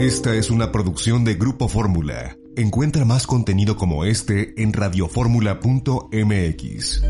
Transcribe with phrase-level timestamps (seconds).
[0.00, 2.36] Esta es una producción de Grupo Fórmula.
[2.56, 7.02] Encuentra más contenido como este en radioformula.mx.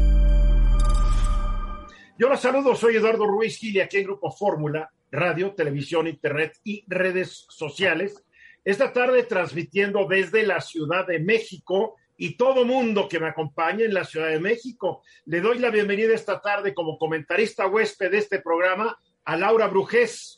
[2.19, 6.59] Yo los saludo, soy Eduardo Ruiz Gil y aquí en Grupo Fórmula, radio, televisión, internet
[6.65, 8.25] y redes sociales.
[8.65, 13.93] Esta tarde transmitiendo desde la Ciudad de México y todo mundo que me acompañe en
[13.93, 15.03] la Ciudad de México.
[15.27, 20.38] Le doy la bienvenida esta tarde como comentarista huésped de este programa a Laura Brujés.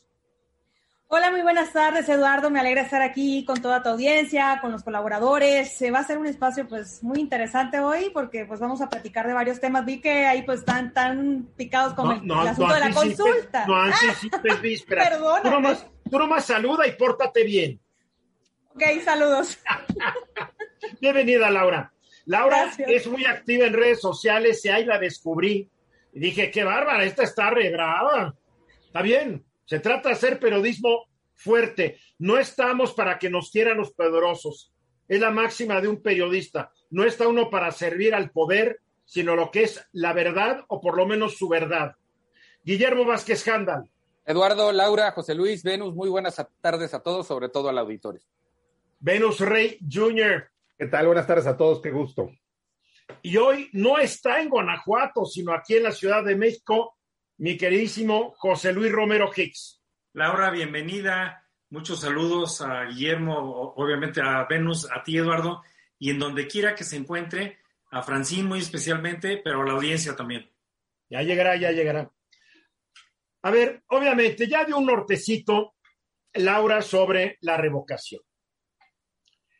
[1.13, 2.49] Hola, muy buenas tardes, Eduardo.
[2.49, 5.75] Me alegra estar aquí con toda tu audiencia, con los colaboradores.
[5.75, 9.27] Se va a ser un espacio pues muy interesante hoy porque pues vamos a platicar
[9.27, 9.83] de varios temas.
[9.83, 13.65] Vi que ahí pues están tan picados con el, asunto de la consulta.
[13.67, 15.09] No anticipes vísperas.
[15.09, 15.41] Perdona.
[15.41, 17.81] Tú nomás, tú nomás saluda y pórtate bien.
[18.73, 19.59] Ok, saludos.
[21.01, 21.91] Bienvenida, Laura.
[22.23, 25.69] Laura es muy activa en redes sociales y ahí la descubrí.
[26.13, 28.33] Y dije, qué bárbara, esta está regrada.
[28.85, 31.07] Está bien, se trata de hacer periodismo
[31.41, 31.99] fuerte.
[32.19, 34.73] No estamos para que nos quieran los poderosos.
[35.07, 36.71] Es la máxima de un periodista.
[36.89, 40.95] No está uno para servir al poder, sino lo que es la verdad o por
[40.95, 41.95] lo menos su verdad.
[42.63, 43.89] Guillermo Vázquez Handal.
[44.25, 48.21] Eduardo, Laura, José Luis, Venus, muy buenas tardes a todos, sobre todo al auditorio.
[48.99, 50.47] Venus Rey Jr.
[50.77, 51.07] ¿Qué tal?
[51.07, 52.31] Buenas tardes a todos, qué gusto.
[53.23, 56.95] Y hoy no está en Guanajuato, sino aquí en la Ciudad de México,
[57.37, 59.80] mi queridísimo José Luis Romero Hicks.
[60.13, 61.47] Laura, bienvenida.
[61.69, 65.63] Muchos saludos a Guillermo, obviamente a Venus, a ti, Eduardo,
[65.97, 67.59] y en donde quiera que se encuentre,
[67.91, 70.51] a Francín muy especialmente, pero a la audiencia también.
[71.09, 72.11] Ya llegará, ya llegará.
[73.43, 75.75] A ver, obviamente, ya de un nortecito,
[76.33, 78.21] Laura, sobre la revocación.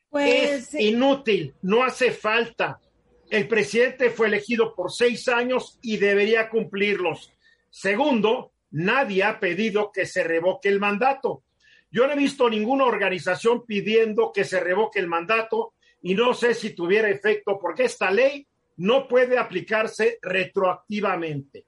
[0.09, 2.81] Pues, es inútil, no hace falta.
[3.29, 7.31] El presidente fue elegido por seis años y debería cumplirlos.
[7.69, 11.44] Segundo, nadie ha pedido que se revoque el mandato.
[11.92, 16.54] Yo no he visto ninguna organización pidiendo que se revoque el mandato y no sé
[16.54, 21.66] si tuviera efecto porque esta ley no puede aplicarse retroactivamente.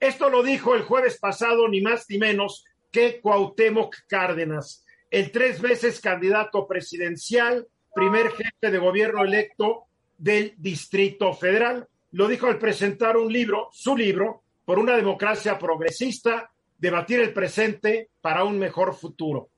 [0.00, 5.60] Esto lo dijo el jueves pasado ni más ni menos que Cuauhtémoc Cárdenas, el tres
[5.60, 11.88] veces candidato presidencial, primer jefe de gobierno electo del Distrito Federal.
[12.12, 18.10] Lo dijo al presentar un libro, su libro, por una democracia progresista, debatir el presente
[18.20, 19.48] para un mejor futuro.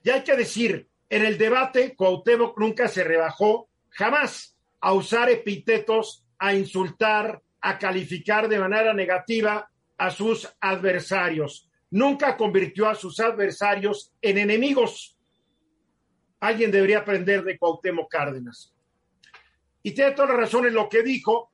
[0.00, 6.24] Y hay que decir, en el debate, Cuauhtémoc nunca se rebajó jamás a usar epítetos,
[6.38, 11.68] a insultar, a calificar de manera negativa a sus adversarios.
[11.90, 15.18] Nunca convirtió a sus adversarios en enemigos.
[16.38, 18.72] Alguien debería aprender de Cuauhtémoc Cárdenas.
[19.82, 21.49] Y tiene toda la razón en lo que dijo,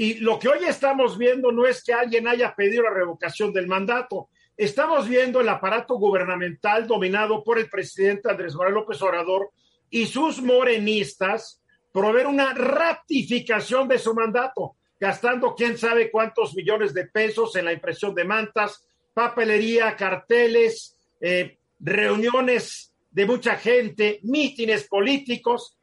[0.00, 3.66] y lo que hoy estamos viendo no es que alguien haya pedido la revocación del
[3.66, 4.28] mandato.
[4.56, 9.50] Estamos viendo el aparato gubernamental dominado por el presidente Andrés Manuel López Obrador
[9.90, 11.60] y sus morenistas
[11.92, 17.72] proveer una ratificación de su mandato, gastando quién sabe cuántos millones de pesos en la
[17.72, 25.76] impresión de mantas, papelería, carteles, eh, reuniones de mucha gente, mítines políticos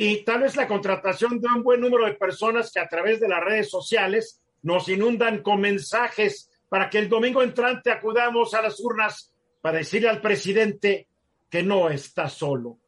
[0.00, 3.28] y tal vez la contratación de un buen número de personas que a través de
[3.28, 8.78] las redes sociales nos inundan con mensajes para que el domingo entrante acudamos a las
[8.78, 11.08] urnas para decirle al presidente
[11.50, 12.78] que no está solo.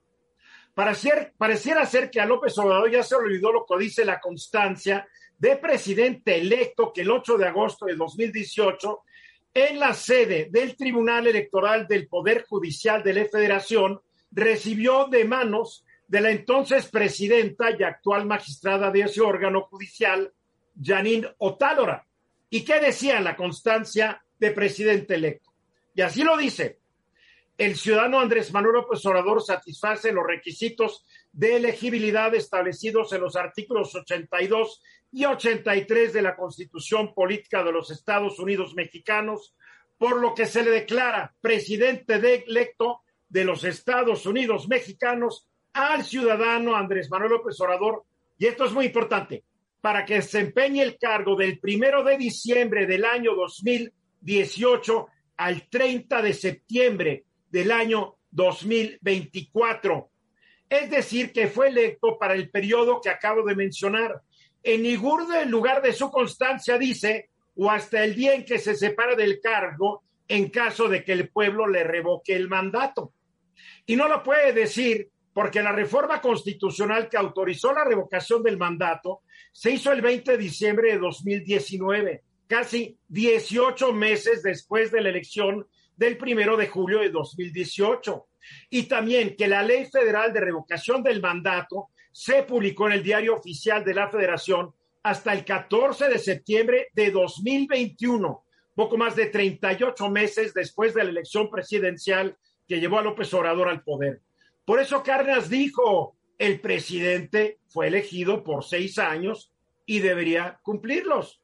[0.72, 5.56] pareciera ser que a López Obrador ya se olvidó lo que dice la constancia de
[5.56, 9.00] presidente electo que el 8 de agosto de 2018
[9.52, 14.00] en la sede del Tribunal Electoral del Poder Judicial de la Federación
[14.30, 20.32] recibió de manos de la entonces presidenta y actual magistrada de ese órgano judicial,
[20.82, 22.04] Janine Otálora.
[22.50, 25.52] ¿Y qué decía la constancia de presidente electo?
[25.94, 26.80] Y así lo dice.
[27.56, 33.94] El ciudadano Andrés Manuel López Obrador satisface los requisitos de elegibilidad establecidos en los artículos
[33.94, 39.54] 82 y 83 de la Constitución Política de los Estados Unidos Mexicanos,
[39.96, 42.14] por lo que se le declara presidente
[42.48, 48.04] electo de los Estados Unidos Mexicanos al ciudadano Andrés Manuel López Obrador,
[48.38, 49.44] y esto es muy importante,
[49.80, 55.06] para que desempeñe el cargo del primero de diciembre del año 2018
[55.36, 60.10] al 30 de septiembre del año 2024.
[60.68, 64.20] Es decir, que fue electo para el periodo que acabo de mencionar.
[64.62, 69.14] En ningún lugar de su constancia dice, o hasta el día en que se separa
[69.14, 73.12] del cargo, en caso de que el pueblo le revoque el mandato.
[73.86, 79.22] Y no lo puede decir porque la reforma constitucional que autorizó la revocación del mandato
[79.50, 85.66] se hizo el 20 de diciembre de 2019, casi 18 meses después de la elección
[85.96, 88.26] del primero de julio de 2018.
[88.68, 93.34] Y también que la ley federal de revocación del mandato se publicó en el diario
[93.34, 98.44] oficial de la federación hasta el 14 de septiembre de 2021,
[98.74, 102.36] poco más de 38 meses después de la elección presidencial
[102.68, 104.20] que llevó a López Obrador al poder.
[104.70, 109.52] Por eso Cárdenas dijo, el presidente fue elegido por seis años
[109.84, 111.42] y debería cumplirlos.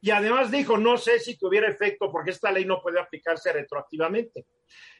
[0.00, 4.46] Y además dijo, no sé si tuviera efecto porque esta ley no puede aplicarse retroactivamente.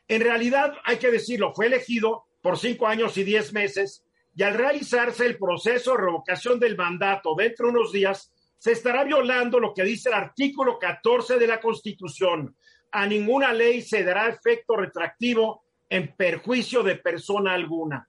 [0.07, 4.05] En realidad, hay que decirlo, fue elegido por cinco años y diez meses
[4.37, 9.03] y al realizarse el proceso de revocación del mandato dentro de unos días, se estará
[9.03, 12.57] violando lo que dice el artículo 14 de la Constitución.
[12.93, 15.64] A ninguna ley se dará efecto retractivo
[15.95, 18.09] en perjuicio de persona alguna.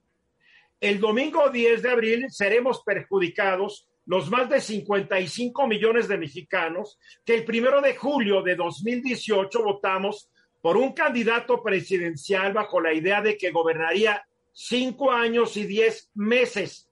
[0.80, 7.36] El domingo 10 de abril seremos perjudicados los más de 55 millones de mexicanos que
[7.36, 10.28] el primero de julio de 2018 votamos
[10.60, 16.90] por un candidato presidencial bajo la idea de que gobernaría cinco años y diez meses.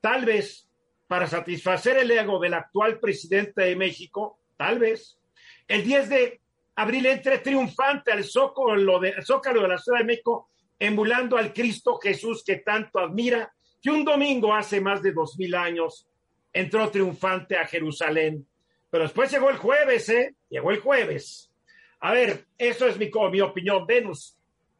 [0.00, 0.68] Tal vez
[1.06, 5.20] para satisfacer el ego del actual presidente de México, tal vez,
[5.68, 6.40] el 10 de
[6.76, 11.98] abril entre triunfante al zócalo de, zócalo de la Ciudad de México, emulando al Cristo
[11.98, 16.06] Jesús que tanto admira, que un domingo hace más de dos mil años
[16.52, 18.46] entró triunfante a Jerusalén.
[18.90, 20.36] Pero después llegó el jueves, ¿eh?
[20.48, 21.50] Llegó el jueves.
[22.00, 23.86] A ver, eso es mi, mi opinión.
[23.86, 24.38] Venus.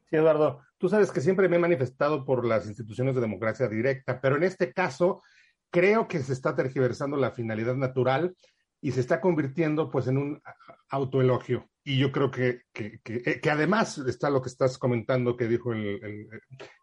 [0.09, 4.21] Sí, Eduardo, tú sabes que siempre me he manifestado por las instituciones de democracia directa,
[4.21, 5.23] pero en este caso
[5.71, 8.37] creo que se está tergiversando la finalidad natural
[8.81, 10.43] y se está convirtiendo pues en un
[10.89, 11.69] autoelogio.
[11.89, 15.73] Y yo creo que, que, que, que además está lo que estás comentando que dijo
[15.73, 16.29] el, el,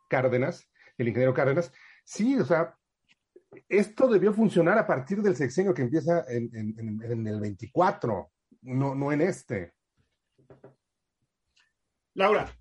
[0.08, 1.74] Cárdenas, el ingeniero Cárdenas.
[2.06, 2.74] Sí, o sea,
[3.68, 8.96] esto debió funcionar a partir del sexenio que empieza en, en, en el 24, no,
[8.96, 9.74] no en este.
[12.14, 12.58] Laura.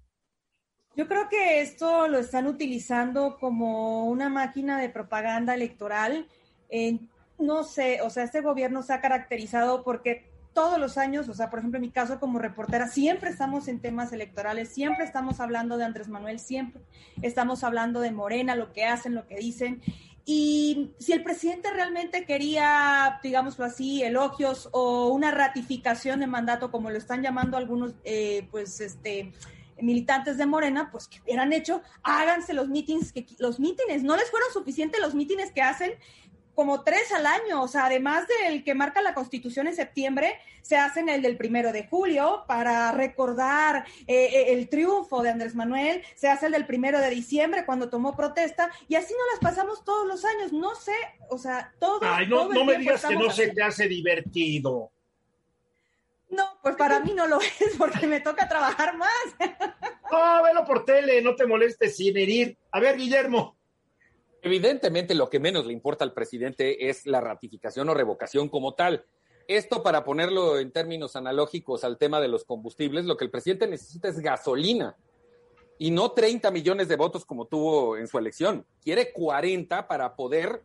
[0.96, 6.26] Yo creo que esto lo están utilizando como una máquina de propaganda electoral.
[6.70, 6.98] Eh,
[7.38, 11.50] no sé, o sea, este gobierno se ha caracterizado porque todos los años, o sea,
[11.50, 15.78] por ejemplo, en mi caso como reportera, siempre estamos en temas electorales, siempre estamos hablando
[15.78, 16.82] de Andrés Manuel, siempre
[17.22, 19.80] estamos hablando de Morena, lo que hacen, lo que dicen.
[20.24, 26.90] Y si el presidente realmente quería, digámoslo así, elogios o una ratificación de mandato, como
[26.90, 29.32] lo están llamando algunos, eh, pues, este,
[29.80, 34.30] militantes de Morena, pues que hubieran hecho, háganse los mítines, que los mítines, no les
[34.30, 35.92] fueron suficientes los mítines que hacen
[36.54, 40.76] como tres al año, o sea, además del que marca la Constitución en septiembre, se
[40.76, 46.02] hacen el del primero de julio para recordar eh, eh, el triunfo de Andrés Manuel,
[46.14, 49.84] se hace el del primero de diciembre cuando tomó protesta, y así no las pasamos
[49.84, 50.94] todos los años, no sé,
[51.30, 52.00] o sea, todo.
[52.02, 54.92] Ay, no, no me digas que no se te hace divertido.
[56.32, 59.10] No, pues para mí no lo es porque me toca trabajar más.
[60.12, 62.58] No, velo por tele, no te molestes sin herir.
[62.70, 63.56] A ver, Guillermo.
[64.42, 69.04] Evidentemente, lo que menos le importa al presidente es la ratificación o revocación como tal.
[69.48, 73.66] Esto, para ponerlo en términos analógicos al tema de los combustibles, lo que el presidente
[73.66, 74.96] necesita es gasolina
[75.78, 78.66] y no 30 millones de votos como tuvo en su elección.
[78.82, 80.62] Quiere 40 para poder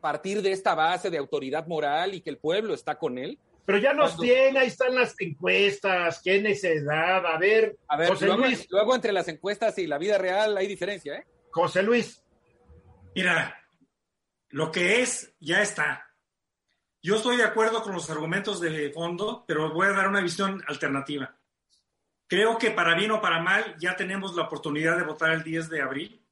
[0.00, 3.80] partir de esta base de autoridad moral y que el pueblo está con él pero
[3.80, 7.26] ya nos tiene, ahí están las encuestas, qué necesidad.
[7.26, 8.66] A ver, a ver José luego, Luis.
[8.70, 11.26] Luego entre las encuestas y la vida real hay diferencia, ¿eh?
[11.50, 12.24] José Luis.
[13.14, 13.58] Mira,
[14.50, 16.08] lo que es, ya está.
[17.02, 20.62] Yo estoy de acuerdo con los argumentos de fondo, pero voy a dar una visión
[20.66, 21.36] alternativa.
[22.26, 25.70] Creo que para bien o para mal ya tenemos la oportunidad de votar el 10
[25.70, 26.22] de abril.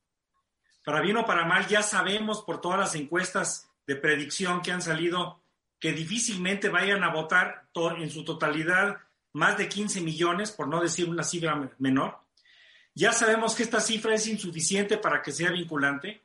[0.85, 4.83] Para bien o para mal ya sabemos por todas las encuestas de predicción que han
[4.83, 5.41] salido
[5.79, 7.69] que difícilmente vayan a votar
[7.99, 8.99] en su totalidad
[9.33, 12.19] más de 15 millones, por no decir una cifra menor.
[12.95, 16.23] Ya sabemos que esta cifra es insuficiente para que sea vinculante,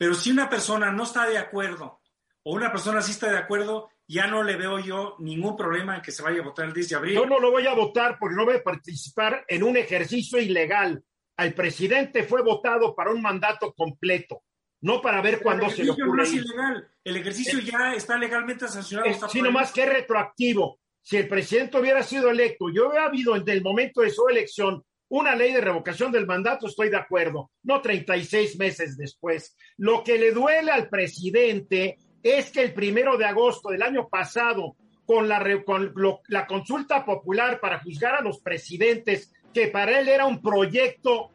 [0.00, 2.00] pero si una persona no está de acuerdo
[2.42, 6.00] o una persona sí está de acuerdo, ya no le veo yo ningún problema en
[6.00, 7.14] que se vaya a votar el 10 de abril.
[7.16, 11.04] Yo no lo voy a votar porque no voy a participar en un ejercicio ilegal.
[11.36, 14.42] El presidente fue votado para un mandato completo
[14.82, 16.16] no para ver cuándo se le ocurre.
[16.16, 16.88] No es ilegal.
[17.04, 19.10] El ejercicio eh, ya está legalmente sancionado.
[19.10, 20.80] Eh, sino más que retroactivo.
[21.02, 24.82] Si el presidente hubiera sido electo, yo hubiera habido desde el momento de su elección
[25.10, 29.56] una ley de revocación del mandato, estoy de acuerdo, no 36 meses después.
[29.76, 34.76] Lo que le duele al presidente es que el primero de agosto del año pasado,
[35.04, 35.44] con la,
[36.28, 41.30] la consulta popular para juzgar a los presidentes, que para él era un proyecto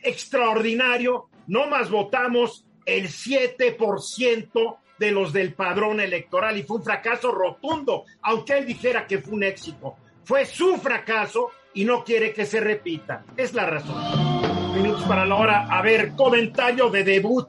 [0.00, 7.32] extraordinario, no más votamos el 7% de los del padrón electoral y fue un fracaso
[7.32, 9.96] rotundo, aunque él dijera que fue un éxito.
[10.22, 13.24] Fue su fracaso y no quiere que se repita.
[13.36, 14.74] Es la razón.
[14.74, 15.66] Minutos para la hora.
[15.70, 17.48] A ver, comentario de debut.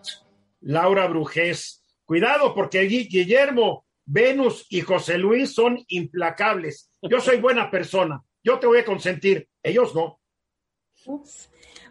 [0.62, 1.84] Laura Brujés.
[2.06, 6.92] Cuidado porque Guillermo, Venus y José Luis son implacables.
[7.02, 8.22] Yo soy buena persona.
[8.44, 9.48] Yo te voy a consentir.
[9.64, 10.20] Ellos no.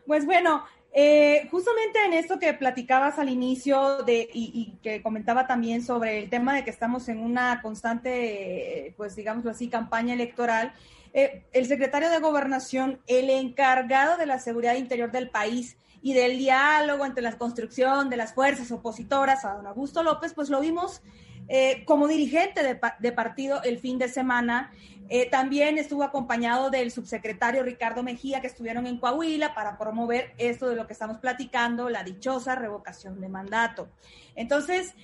[0.07, 5.83] Pues bueno, eh, justamente en esto que platicabas al inicio de, y, que comentaba también
[5.83, 10.73] sobre el tema de que estamos en una constante, pues digámoslo así, campaña electoral,
[11.17, 16.37] eh, el secretario de Gobernación, el encargado de la seguridad interior del país y del
[16.37, 21.03] diálogo entre la construcción de las fuerzas opositoras, a don Augusto López, pues lo vimos
[21.47, 24.73] eh, como dirigente de, partido el fin de semana.
[25.09, 30.69] Eh, también estuvo acompañado del subsecretario Ricardo Mejía, que estuvieron en Coahuila para promover esto
[30.69, 33.89] de lo que estamos platicando, la dichosa revocación de mandato.
[34.35, 34.95] Entonces,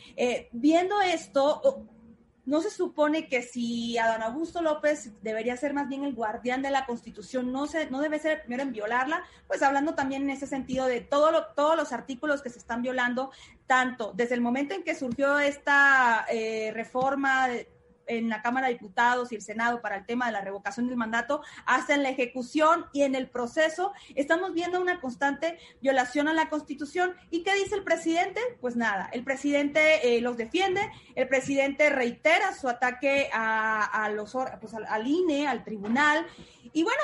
[0.50, 1.86] viendo esto,
[2.50, 6.70] no se supone que si Adán Augusto López debería ser más bien el guardián de
[6.70, 10.30] la Constitución, no, se, no debe ser el primero en violarla, pues hablando también en
[10.30, 13.30] ese sentido de todo todos los artículos que se están violando,
[13.68, 17.46] tanto desde el momento en que surgió esta eh, reforma
[18.10, 20.96] en la Cámara de Diputados y el Senado para el tema de la revocación del
[20.96, 26.32] mandato, hasta en la ejecución y en el proceso, estamos viendo una constante violación a
[26.32, 27.14] la Constitución.
[27.30, 28.40] ¿Y qué dice el presidente?
[28.60, 30.80] Pues nada, el presidente eh, los defiende,
[31.14, 36.26] el presidente reitera su ataque a, los, pues al, INE, al tribunal,
[36.72, 37.02] y bueno,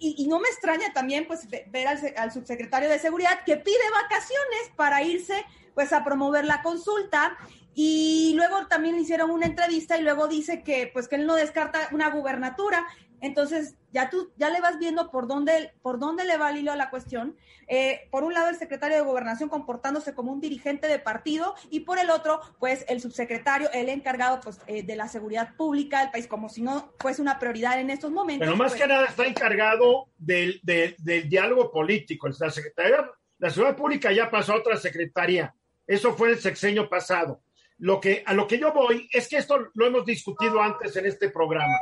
[0.00, 4.70] y, no me extraña también pues ver al, al, subsecretario de seguridad que pide vacaciones
[4.76, 7.36] para irse pues a promover la consulta
[7.74, 11.36] y luego también le hicieron una entrevista y luego dice que pues que él no
[11.36, 12.86] descarta una gubernatura.
[13.20, 16.72] Entonces, ya tú ya le vas viendo por dónde, por dónde le va el hilo
[16.72, 17.36] a la cuestión.
[17.66, 21.80] Eh, por un lado, el secretario de Gobernación comportándose como un dirigente de partido y
[21.80, 26.10] por el otro, pues el subsecretario, el encargado pues, eh, de la seguridad pública del
[26.10, 28.46] país, como si no fuese una prioridad en estos momentos.
[28.46, 32.28] Pero más pues que nada está encargado del, del, diálogo político.
[32.40, 35.54] La Secretaría, la Seguridad Pública ya pasó a otra secretaría.
[35.86, 37.40] Eso fue el sexenio pasado
[37.78, 41.06] lo que, a lo que yo voy es que esto lo hemos discutido antes en
[41.06, 41.78] este programa.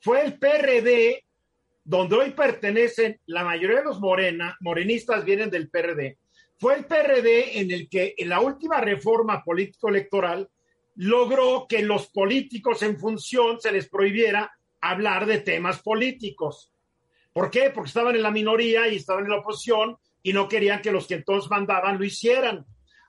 [0.00, 1.24] Fue el PRD,
[1.84, 6.18] donde hoy pertenecen, la mayoría de los morena, morenistas vienen del PRD.
[6.58, 10.48] Fue el PRD en el que en la última reforma político-electoral
[10.96, 16.70] logró que los políticos en función se les prohibiera hablar de temas políticos.
[17.32, 17.70] ¿Por qué?
[17.70, 21.06] Porque estaban en la minoría y estaban en la oposición y no querían que los
[21.06, 22.64] que entonces mandaban lo hicieran.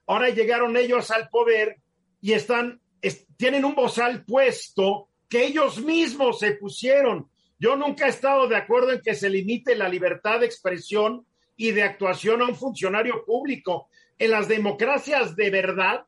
[0.08, 1.78] Ahora llegaron ellos al poder
[2.22, 2.82] y están,
[3.38, 7.30] tienen un bozal puesto que ellos mismos se pusieron.
[7.60, 11.26] Yo nunca he estado de acuerdo en que se limite la libertad de expresión
[11.58, 13.90] y de actuación a un funcionario público.
[14.18, 16.06] En las democracias de verdad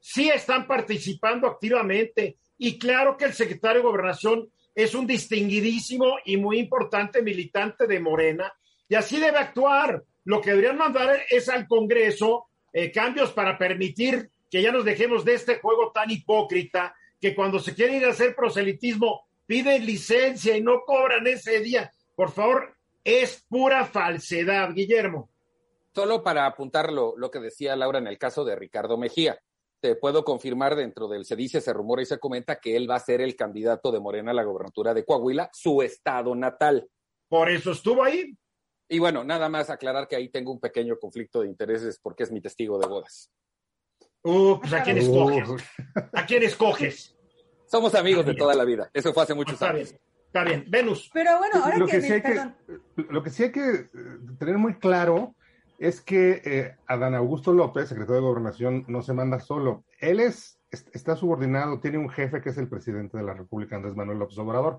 [0.00, 6.36] sí están participando activamente y claro que el secretario de gobernación es un distinguidísimo y
[6.36, 8.52] muy importante militante de Morena
[8.88, 10.02] y así debe actuar.
[10.24, 15.24] Lo que deberían mandar es al Congreso eh, cambios para permitir que ya nos dejemos
[15.24, 20.54] de este juego tan hipócrita que cuando se quiere ir a hacer proselitismo piden licencia
[20.54, 21.90] y no cobran ese día.
[22.14, 25.30] Por favor, es pura falsedad, Guillermo.
[25.94, 29.40] Solo para apuntar lo, que decía Laura en el caso de Ricardo Mejía.
[29.80, 32.96] Te puedo confirmar dentro del se dice, se rumora y se comenta que él va
[32.96, 36.86] a ser el candidato de Morena a la gobernatura de Coahuila, su estado natal.
[37.26, 38.36] Por eso estuvo ahí.
[38.86, 42.30] Y bueno, nada más aclarar que ahí tengo un pequeño conflicto de intereses porque es
[42.30, 43.30] mi testigo de bodas.
[44.22, 45.48] Uh, pues a quién escoges.
[46.12, 47.16] ¿A quién escoges?
[47.66, 48.90] Somos amigos de toda la vida.
[48.92, 49.90] Eso fue hace muchos está años.
[49.90, 50.64] Bien, está bien.
[50.68, 51.10] Venus.
[51.12, 52.40] Pero bueno, ahora lo que, sí hay que,
[52.96, 53.88] lo que sí hay que eh,
[54.38, 55.34] tener muy claro
[55.78, 59.84] es que eh, Adán Augusto López, secretario de Gobernación, no se manda solo.
[59.98, 63.96] Él es, está subordinado, tiene un jefe que es el presidente de la República, Andrés
[63.96, 64.78] Manuel López Obrador.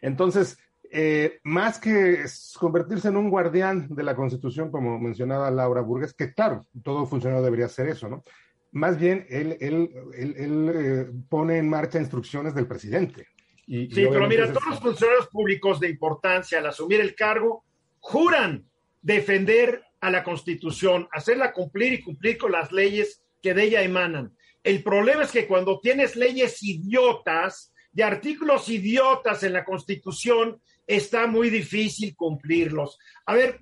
[0.00, 0.58] Entonces,
[0.90, 2.24] eh, más que
[2.58, 7.44] convertirse en un guardián de la Constitución, como mencionaba Laura Burgues, que claro, todo funcionario
[7.44, 8.24] debería hacer eso, ¿no?
[8.72, 13.26] Más bien él, él, él, eh, pone en marcha instrucciones del presidente.
[13.66, 17.64] sí, pero mira, todos los funcionarios públicos de importancia al asumir el cargo
[18.00, 18.68] juran
[19.00, 24.36] defender a la Constitución, hacerla cumplir y cumplir con las leyes que de ella emanan.
[24.62, 31.26] El problema es que cuando tienes leyes idiotas y artículos idiotas en la Constitución está
[31.26, 32.98] muy difícil cumplirlos.
[33.26, 33.60] A ver,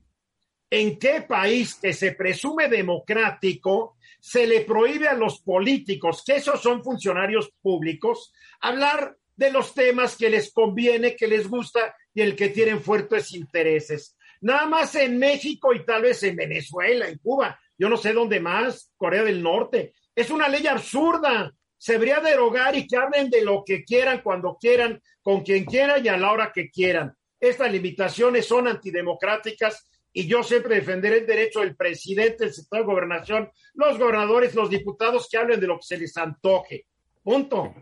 [0.71, 3.96] ¿en qué país que se presume democrático
[4.27, 10.17] se le prohíbe a los políticos, que esos son funcionarios públicos, hablar de los temas
[10.17, 14.17] que les conviene, que les gusta y el que tienen fuertes intereses?
[14.41, 18.41] Nada más en México y tal vez en Venezuela, en Cuba, yo no sé dónde
[18.41, 19.93] más, Corea del Norte.
[20.13, 21.53] Es una ley absurda.
[21.79, 26.05] Se debería derogar y que hablen de lo que quieran, cuando quieran, con quien quieran
[26.05, 27.15] y a la hora que quieran.
[27.39, 32.91] Estas limitaciones son antidemocráticas y yo siempre defenderé el derecho del presidente, el secretario de
[32.91, 36.87] gobernación, los gobernadores, los diputados que hablen de lo que se les antoje.
[37.23, 37.75] Punto.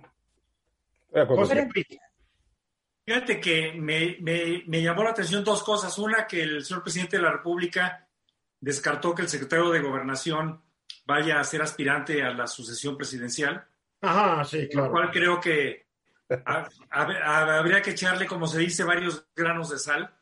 [3.07, 5.97] Fíjate que me, me, llamó la atención dos cosas.
[5.97, 8.05] Una, que el señor presidente de la República
[8.59, 10.61] descartó que el secretario de Gobernación
[11.07, 13.65] vaya a ser aspirante a la sucesión presidencial.
[14.01, 14.89] Ajá, sí, claro.
[14.89, 15.87] Lo cual creo que
[16.91, 20.13] habría que echarle, como se dice, varios granos de sal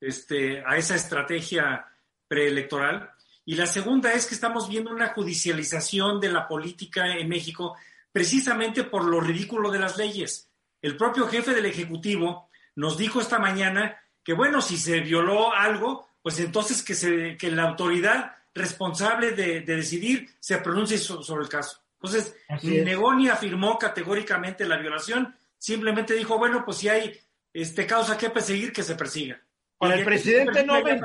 [0.00, 1.86] este, a esa estrategia
[2.26, 3.10] preelectoral.
[3.44, 7.76] Y la segunda es que estamos viendo una judicialización de la política en México
[8.12, 10.50] precisamente por lo ridículo de las leyes.
[10.82, 16.08] El propio jefe del Ejecutivo nos dijo esta mañana que, bueno, si se violó algo,
[16.22, 21.82] pues entonces que, se, que la autoridad responsable de, decidir se pronuncie sobre el caso.
[22.02, 27.18] Entonces, ni negó ni afirmó categóricamente la violación, simplemente dijo, bueno, pues si hay
[27.52, 29.40] este, causa que perseguir, que se persiga.
[29.80, 31.02] Para el presidente no el,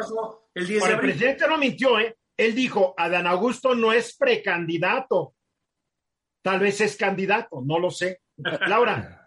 [0.53, 2.17] el presidente no mintió, ¿eh?
[2.35, 5.33] Él dijo, Adán Augusto no es precandidato.
[6.43, 8.19] Tal vez es candidato, no lo sé.
[8.67, 9.25] Laura.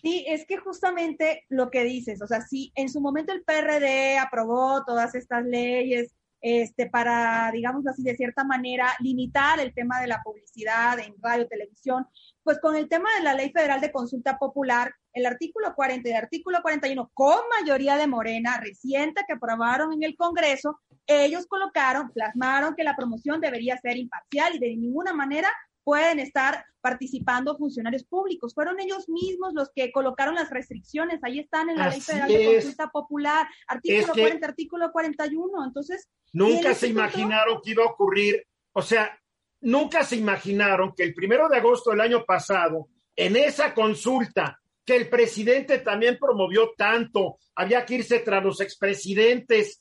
[0.00, 4.18] Sí, es que justamente lo que dices, o sea, si en su momento el PRD
[4.18, 10.06] aprobó todas estas leyes este, para, digamos así, de cierta manera, limitar el tema de
[10.06, 12.06] la publicidad en radio, televisión,
[12.44, 16.12] pues con el tema de la Ley Federal de Consulta Popular, el artículo 40 y
[16.12, 22.10] el artículo 41, con mayoría de Morena reciente que aprobaron en el Congreso, ellos colocaron,
[22.10, 25.48] plasmaron que la promoción debería ser imparcial y de ninguna manera
[25.84, 28.54] pueden estar participando funcionarios públicos.
[28.54, 31.22] Fueron ellos mismos los que colocaron las restricciones.
[31.22, 35.64] Ahí están en la Ley Federal de Consulta Popular, artículo 40, artículo 41.
[35.64, 36.08] Entonces.
[36.32, 38.46] Nunca se imaginaron que iba a ocurrir.
[38.72, 39.16] O sea,
[39.60, 44.96] nunca se imaginaron que el primero de agosto del año pasado, en esa consulta que
[44.96, 49.80] el presidente también promovió tanto, había que irse tras los expresidentes.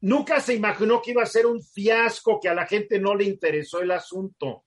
[0.00, 3.24] Nunca se imaginó que iba a ser un fiasco, que a la gente no le
[3.24, 4.64] interesó el asunto.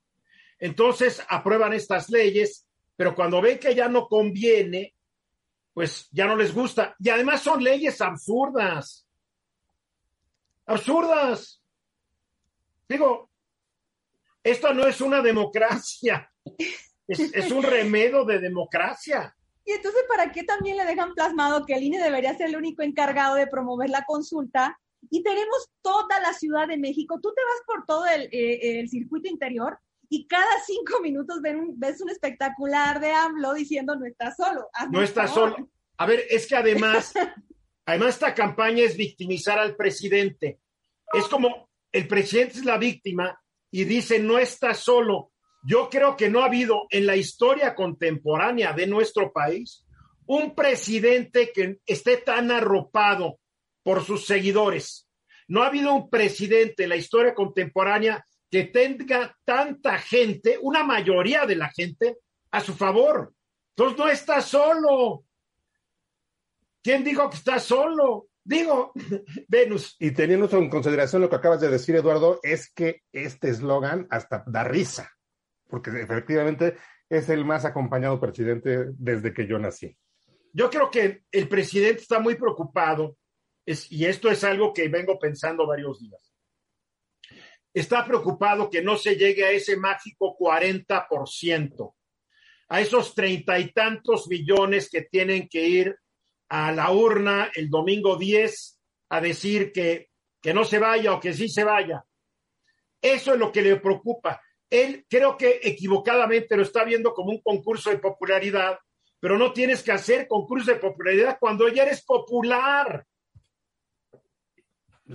[0.60, 4.94] Entonces aprueban estas leyes, pero cuando ven que ya no conviene,
[5.74, 6.96] pues ya no les gusta.
[7.00, 9.06] Y además son leyes absurdas.
[10.66, 11.62] Absurdas.
[12.88, 13.30] Digo,
[14.44, 16.32] esto no es una democracia.
[17.08, 19.36] Es, un remedio de democracia.
[19.66, 22.84] Y entonces, ¿para qué también le dejan plasmado que el INE debería ser el único
[22.84, 24.80] encargado de promover la consulta?
[25.10, 27.20] Y tenemos toda la Ciudad de México.
[27.22, 32.02] Tú te vas por todo el, eh, el circuito interior y cada cinco minutos ves
[32.02, 34.70] un espectacular de AMLO diciendo no está solo.
[34.92, 35.70] No está solo.
[35.98, 37.14] A ver, es que además,
[37.86, 40.60] además esta campaña es victimizar al presidente.
[41.14, 43.40] Es como el presidente es la víctima
[43.72, 45.32] y dice no está solo.
[45.66, 49.84] Yo creo que no ha habido en la historia contemporánea de nuestro país
[50.28, 53.40] un presidente que esté tan arropado
[53.84, 55.08] por sus seguidores.
[55.48, 61.46] No ha habido un presidente en la historia contemporánea que tenga tanta gente, una mayoría
[61.46, 62.18] de la gente,
[62.52, 63.34] a su favor.
[63.76, 65.26] Entonces no está solo.
[66.82, 68.28] ¿Quién dijo que está solo?
[68.44, 68.94] Digo,
[69.48, 69.96] Venus.
[70.00, 74.44] Y teniendo en consideración lo que acabas de decir, Eduardo, es que este eslogan hasta
[74.46, 75.15] da risa,
[75.68, 76.78] porque efectivamente
[77.10, 79.96] es el más acompañado presidente desde que yo nací.
[80.54, 83.18] Yo creo que el presidente está muy preocupado,
[83.66, 86.36] y esto es algo que vengo pensando varios días
[87.76, 91.94] está preocupado que no se llegue a ese mágico 40%,
[92.70, 95.96] a esos treinta y tantos millones que tienen que ir
[96.48, 100.10] a la urna el domingo 10 a decir que,
[100.42, 102.06] que no se vaya o que sí se vaya.
[103.02, 104.42] Eso es lo que le preocupa.
[104.70, 108.78] Él creo que equivocadamente lo está viendo como un concurso de popularidad,
[109.20, 113.06] pero no tienes que hacer concurso de popularidad cuando ya eres popular.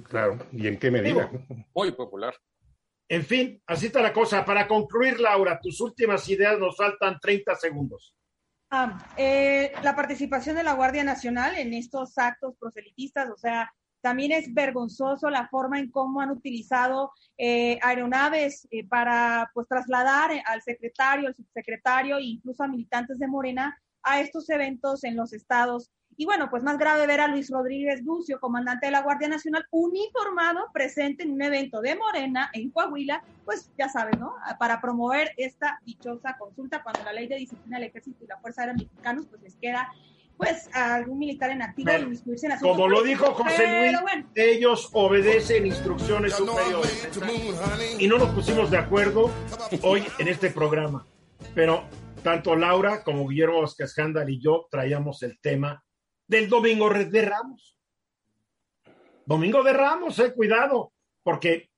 [0.04, 1.30] Claro, ¿y en qué medida?
[1.74, 2.34] muy popular.
[3.08, 4.44] En fin, así está la cosa.
[4.44, 8.14] Para concluir, Laura, tus últimas ideas nos faltan 30 segundos.
[8.70, 14.32] Ah, eh, la participación de la Guardia Nacional en estos actos proselitistas, o sea, también
[14.32, 20.62] es vergonzoso la forma en cómo han utilizado eh, aeronaves eh, para pues trasladar al
[20.62, 25.90] secretario, al subsecretario e incluso a militantes de Morena a estos eventos en los estados
[26.16, 29.64] Y bueno, pues más grave ver a Luis Rodríguez Lucio, comandante de la Guardia Nacional,
[29.70, 34.34] uniformado, presente en un evento de Morena en Coahuila, pues ya saben, ¿no?
[34.58, 38.62] Para promover esta dichosa consulta cuando la ley de disciplina del ejército y la Fuerza
[38.62, 39.90] Aérea Mexicanos, pues les queda
[40.40, 44.26] pues a algún militar en activo Bueno, inmiscuirse en Como lo dijo José Luis, bueno.
[44.34, 47.10] ellos obedecen instrucciones superiores.
[47.98, 49.30] Y no nos pusimos de acuerdo
[49.82, 51.06] hoy en este programa.
[51.54, 51.84] Pero
[52.22, 55.84] tanto Laura como Guillermo Vázquez Jándal y yo traíamos el tema
[56.26, 57.76] del Domingo de Ramos.
[59.26, 61.68] Domingo de Ramos, eh, cuidado, porque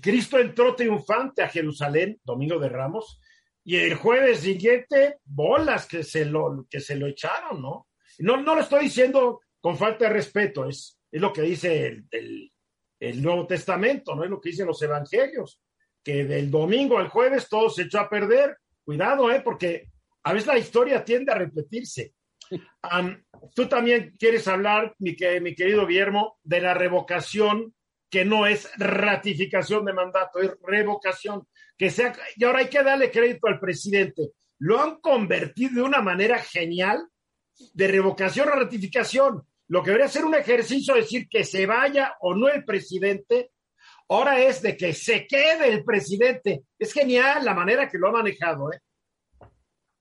[0.00, 3.20] Cristo entró triunfante a Jerusalén, Domingo de Ramos,
[3.64, 7.88] y el jueves siguiente, bolas que se lo, que se lo echaron, ¿no?
[8.18, 12.50] No, no lo estoy diciendo con falta de respeto, es, es lo que dice el,
[13.22, 15.60] Nuevo Testamento, no es lo que dicen los evangelios,
[16.02, 18.56] que del domingo al jueves todo se echó a perder.
[18.82, 19.40] Cuidado, ¿eh?
[19.42, 19.88] Porque
[20.22, 22.14] a veces la historia tiende a repetirse.
[23.54, 27.74] Tú también quieres hablar, mi, que- mi querido Guillermo, de la revocación,
[28.10, 31.46] que no es ratificación de mandato, es revocación.
[31.76, 34.30] Que sea, y ahora hay que darle crédito al presidente.
[34.58, 37.08] Lo han convertido de una manera genial
[37.72, 39.42] de revocación a ratificación.
[39.68, 43.52] Lo que debería ser un ejercicio decir que se vaya o no el presidente,
[44.08, 46.64] ahora es de que se quede el presidente.
[46.78, 48.80] Es genial la manera que lo ha manejado, ¿eh?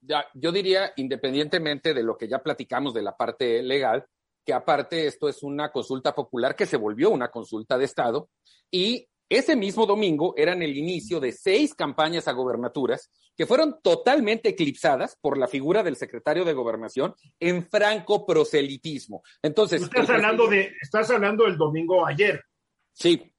[0.01, 4.05] Ya, yo diría, independientemente de lo que ya platicamos de la parte legal,
[4.45, 8.29] que aparte esto es una consulta popular que se volvió una consulta de Estado
[8.69, 14.49] y ese mismo domingo eran el inicio de seis campañas a gobernaturas que fueron totalmente
[14.49, 19.23] eclipsadas por la figura del secretario de gobernación en franco proselitismo.
[19.41, 22.43] Entonces, estás hablando de, estás hablando del domingo ayer.
[22.93, 23.33] Sí,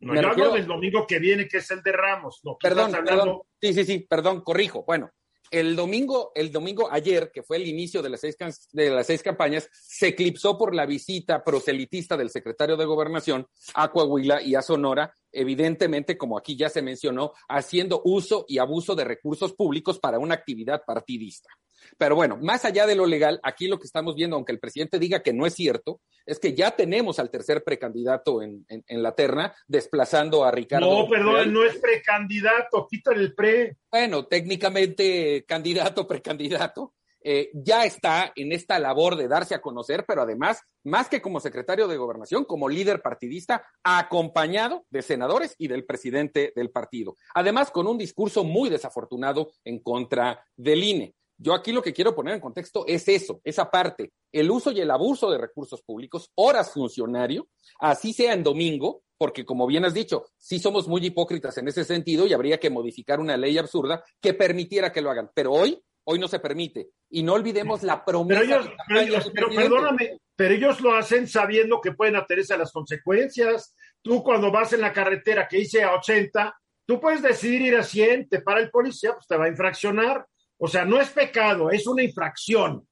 [0.00, 2.40] No, yo refiero- hablo del domingo que viene, que es el de Ramos.
[2.44, 3.40] No, hablando- perdón.
[3.60, 4.84] Sí, sí, sí, perdón, corrijo.
[4.86, 5.10] Bueno,
[5.50, 8.36] el domingo, el domingo ayer, que fue el inicio de las seis,
[8.72, 13.90] de las seis campañas, se eclipsó por la visita proselitista del secretario de Gobernación a
[13.90, 19.04] Coahuila y a Sonora, evidentemente, como aquí ya se mencionó, haciendo uso y abuso de
[19.04, 21.50] recursos públicos para una actividad partidista.
[21.98, 24.98] Pero bueno, más allá de lo legal, aquí lo que estamos viendo, aunque el presidente
[24.98, 29.02] diga que no es cierto, es que ya tenemos al tercer precandidato en, en- en
[29.02, 31.02] la terna, desplazando a Ricardo.
[31.04, 33.76] No, perdón, no es precandidato, quítale el pre.
[33.90, 36.92] Bueno, técnicamente candidato, precandidato,
[37.28, 41.40] eh, ya está en esta labor de darse a conocer, pero además, más que como
[41.40, 47.16] secretario de gobernación, como líder partidista, acompañado de senadores y del presidente del partido.
[47.34, 51.14] Además, con un discurso muy desafortunado en contra del INE.
[51.38, 54.80] Yo aquí lo que quiero poner en contexto es eso, esa parte, el uso y
[54.80, 59.94] el abuso de recursos públicos, horas funcionario, así sea en domingo, porque como bien has
[59.94, 64.02] dicho, sí somos muy hipócritas en ese sentido y habría que modificar una ley absurda
[64.20, 65.30] que permitiera que lo hagan.
[65.34, 66.88] Pero hoy, hoy no se permite.
[67.10, 68.40] Y no olvidemos la promesa.
[68.40, 72.58] Pero ellos, pero, ellos- pero perdóname, pero ellos lo hacen sabiendo que pueden atenerse a
[72.58, 73.74] las consecuencias.
[74.02, 76.54] Tú cuando vas en la carretera que dice a 80,
[76.86, 80.26] tú puedes decidir ir a 100, te para el policía, pues te va a infraccionar.
[80.58, 82.86] O sea, no es pecado, es una infracción.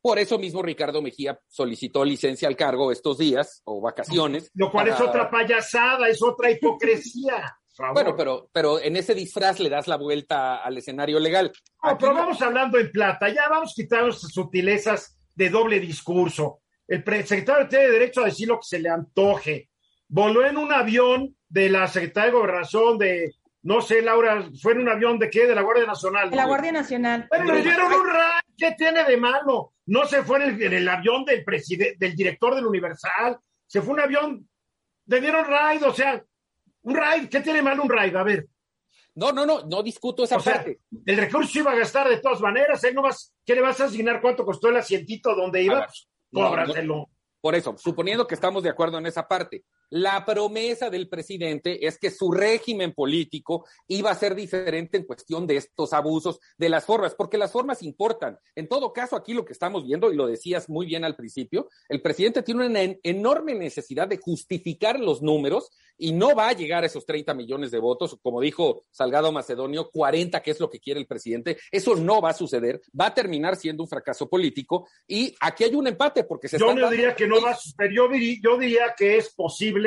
[0.00, 4.50] Por eso mismo Ricardo Mejía solicitó licencia al cargo estos días o vacaciones.
[4.54, 7.56] Lo cual es otra payasada, es otra hipocresía.
[7.94, 11.50] Bueno, pero, pero en ese disfraz le das la vuelta al escenario legal.
[11.82, 16.60] No, Aquí pero vamos hablando en plata, ya vamos quitando esas sutilezas de doble discurso.
[16.86, 19.70] El secretario tiene derecho a decir lo que se le antoje.
[20.06, 23.32] Voló en un avión de la Secretaría de Gobernación de,
[23.62, 26.30] no sé, Laura, fue en un avión de qué, de la Guardia Nacional.
[26.30, 27.28] De la Guardia Nacional.
[27.30, 29.74] Pero le dieron un ride, ¿qué tiene de malo?
[29.86, 33.80] No se fue en el, en el avión del presidente, del director del Universal, se
[33.80, 34.48] fue un avión,
[35.06, 36.22] le dieron ride, o sea,
[36.82, 38.18] un ride, ¿qué tiene malo un ride?
[38.18, 38.46] A ver.
[39.14, 40.80] No, no, no, no discuto esa O sea, parte.
[41.04, 42.82] el recurso iba a gastar de todas maneras.
[42.84, 45.80] Él no vas, ¿Qué le vas a asignar cuánto costó el asientito donde iba?
[45.80, 47.10] ver, Pues, no, cóbraselo.
[47.40, 51.98] Por eso, suponiendo que estamos de acuerdo en esa parte, la promesa del presidente es
[51.98, 56.86] que su régimen político iba a ser diferente en cuestión de estos abusos, de las
[56.86, 58.38] formas, porque las formas importan.
[58.54, 61.68] En todo caso, aquí lo que estamos viendo, y lo decías muy bien al principio,
[61.90, 66.52] el presidente tiene una en- enorme necesidad de justificar los números y no va a
[66.54, 70.70] llegar a esos 30 millones de votos, como dijo Salgado Macedonio, 40, que es lo
[70.70, 71.58] que quiere el presidente.
[71.70, 75.74] Eso no va a suceder, va a terminar siendo un fracaso político y aquí hay
[75.74, 77.92] un empate porque se Yo están no diría que no va a suceder.
[77.94, 79.81] Yo, diri- yo diría que es posible,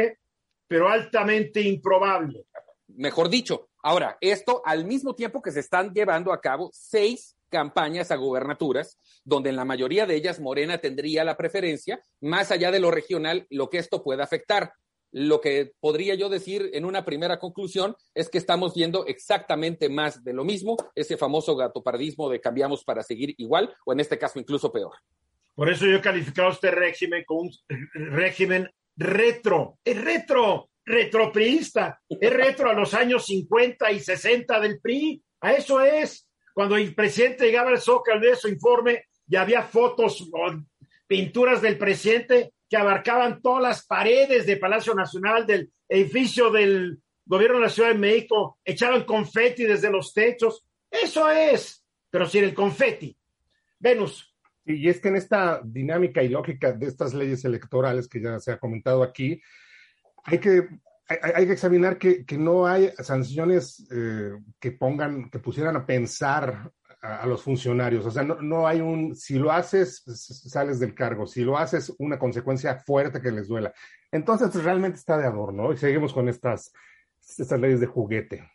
[0.68, 2.46] pero altamente improbable.
[2.88, 3.70] mejor dicho.
[3.84, 9.00] Ahora, esto al mismo tiempo que se están llevando a cabo seis campañas a gubernaturas,
[9.24, 13.46] donde en la mayoría de ellas Morena tendría la preferencia, más allá de lo regional,
[13.50, 14.74] lo que esto puede afectar.
[15.12, 20.24] Lo que podría yo decir en una primera conclusión es que estamos viendo exactamente más
[20.24, 24.40] de lo mismo, ese famoso gatopardismo de cambiamos para seguir igual, o en este caso
[24.40, 24.94] incluso peor.
[25.54, 27.52] Por eso yo he calificado este régimen como un
[27.94, 29.80] régimen retro.
[29.84, 32.02] Es retro, retropriista.
[32.10, 35.22] Es retro a los años 50 y 60 del PRI.
[35.42, 36.28] A eso es.
[36.54, 40.52] Cuando el presidente llegaba al Zócalo de su informe, ya había fotos o
[41.08, 47.58] pinturas del presidente que abarcaban todas las paredes del Palacio Nacional, del edificio del gobierno
[47.58, 50.66] de la Ciudad de México, echaban confeti desde los techos.
[50.90, 53.16] Eso es, pero sin el confeti.
[53.80, 54.35] Venus.
[54.66, 58.52] Y es que en esta dinámica y lógica de estas leyes electorales que ya se
[58.52, 59.42] ha comentado aquí,
[60.24, 60.68] hay que,
[61.08, 66.72] hay, que examinar que, que, no hay sanciones eh, que pongan, que pusieran a pensar
[67.00, 68.06] a, los funcionarios.
[68.08, 70.04] O sea, no, no, hay un, si lo haces,
[70.50, 73.72] sales del cargo, si lo haces, una consecuencia fuerte que les duela.
[74.12, 76.74] Entonces, realmente está de adorno y seguimos con estas,
[77.38, 78.52] estas leyes de juguete.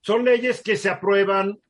[0.00, 1.60] Son leyes que se aprueban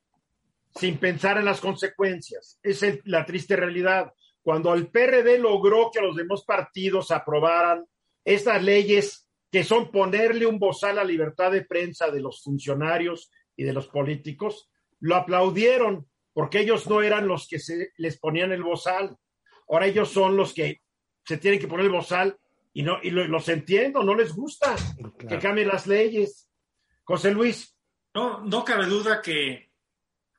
[0.74, 2.59] sin pensar en las consecuencias.
[2.62, 4.12] Es la triste realidad.
[4.42, 7.85] Cuando el PRD logró que los demás partidos aprobaran
[8.24, 13.31] estas leyes que son ponerle un bozal a la libertad de prensa de los funcionarios
[13.57, 18.52] y de los políticos, lo aplaudieron porque ellos no eran los que se les ponían
[18.52, 19.16] el bozal.
[19.68, 20.83] Ahora ellos son los que
[21.24, 22.38] se tienen que poner el bozal
[22.72, 24.76] y no y los entiendo, no les gusta
[25.18, 26.48] que cambien las leyes.
[27.04, 27.74] José Luis.
[28.14, 29.67] No, no cabe duda que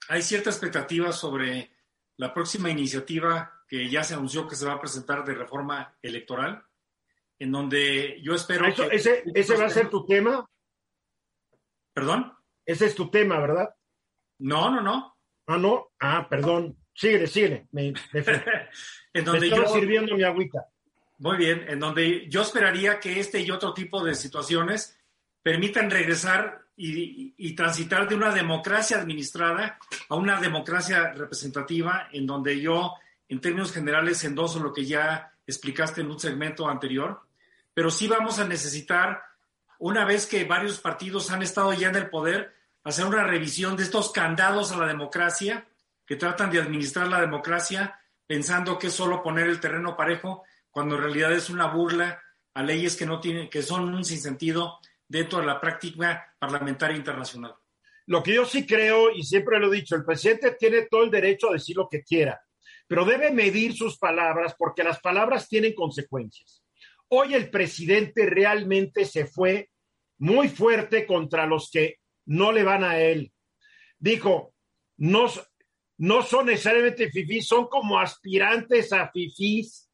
[0.09, 1.71] hay cierta expectativa sobre
[2.17, 6.65] la próxima iniciativa que ya se anunció que se va a presentar de reforma electoral,
[7.37, 8.87] en donde yo espero que...
[8.91, 10.45] Ese, ese va a ser tu tema.
[11.93, 12.33] ¿Perdón?
[12.65, 13.69] Ese es tu tema, ¿verdad?
[14.39, 15.15] No, no, no.
[15.45, 15.91] Ah, no.
[15.99, 16.75] Ah, perdón.
[16.93, 17.67] Sigue, sigue.
[17.71, 17.93] Me,
[19.13, 20.65] en donde yo sirviendo mi agüita.
[21.19, 24.99] Muy bien, en donde yo esperaría que este y otro tipo de situaciones
[25.43, 32.93] permitan regresar y, transitar de una democracia administrada a una democracia representativa, en donde yo,
[33.27, 37.21] en términos generales, endoso lo que ya explicaste en un segmento anterior,
[37.73, 39.21] pero sí vamos a necesitar,
[39.77, 43.83] una vez que varios partidos han estado ya en el poder, hacer una revisión de
[43.83, 45.67] estos candados a la democracia
[46.05, 50.95] que tratan de administrar la democracia pensando que es solo poner el terreno parejo, cuando
[50.95, 52.21] en realidad es una burla
[52.53, 57.55] a leyes que no tienen, que son un sinsentido dentro de la práctica parlamentaria internacional.
[58.05, 61.11] Lo que yo sí creo, y siempre lo he dicho, el presidente tiene todo el
[61.11, 62.39] derecho a decir lo que quiera,
[62.87, 66.63] pero debe medir sus palabras porque las palabras tienen consecuencias.
[67.09, 69.69] Hoy el presidente realmente se fue
[70.19, 73.31] muy fuerte contra los que no le van a él.
[73.97, 74.53] Dijo,
[74.97, 75.27] no,
[75.97, 79.89] no son necesariamente fifís, son como aspirantes a fifís.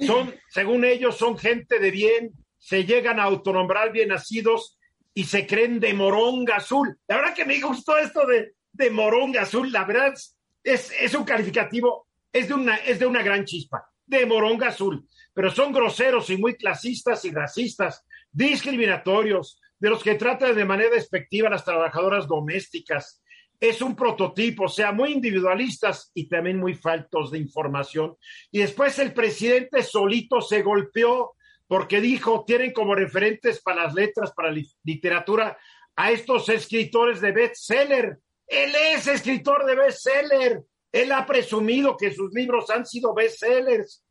[0.00, 4.78] Son, según ellos, son gente de bien, se llegan a autonombrar bien nacidos
[5.14, 6.96] y se creen de moronga azul.
[7.06, 10.14] La verdad que me gustó esto de, de moronga azul, la verdad
[10.62, 15.06] es, es un calificativo, es de, una, es de una gran chispa, de moronga azul,
[15.34, 20.90] pero son groseros y muy clasistas y racistas, discriminatorios, de los que trata de manera
[20.90, 23.22] despectiva a las trabajadoras domésticas.
[23.60, 28.16] Es un prototipo, o sea, muy individualistas y también muy faltos de información.
[28.52, 31.32] Y después el presidente solito se golpeó
[31.68, 35.56] porque dijo, tienen como referentes para las letras, para la literatura,
[35.94, 38.18] a estos escritores de bestseller.
[38.46, 40.62] Él es escritor de bestseller.
[40.90, 44.02] Él ha presumido que sus libros han sido bestsellers.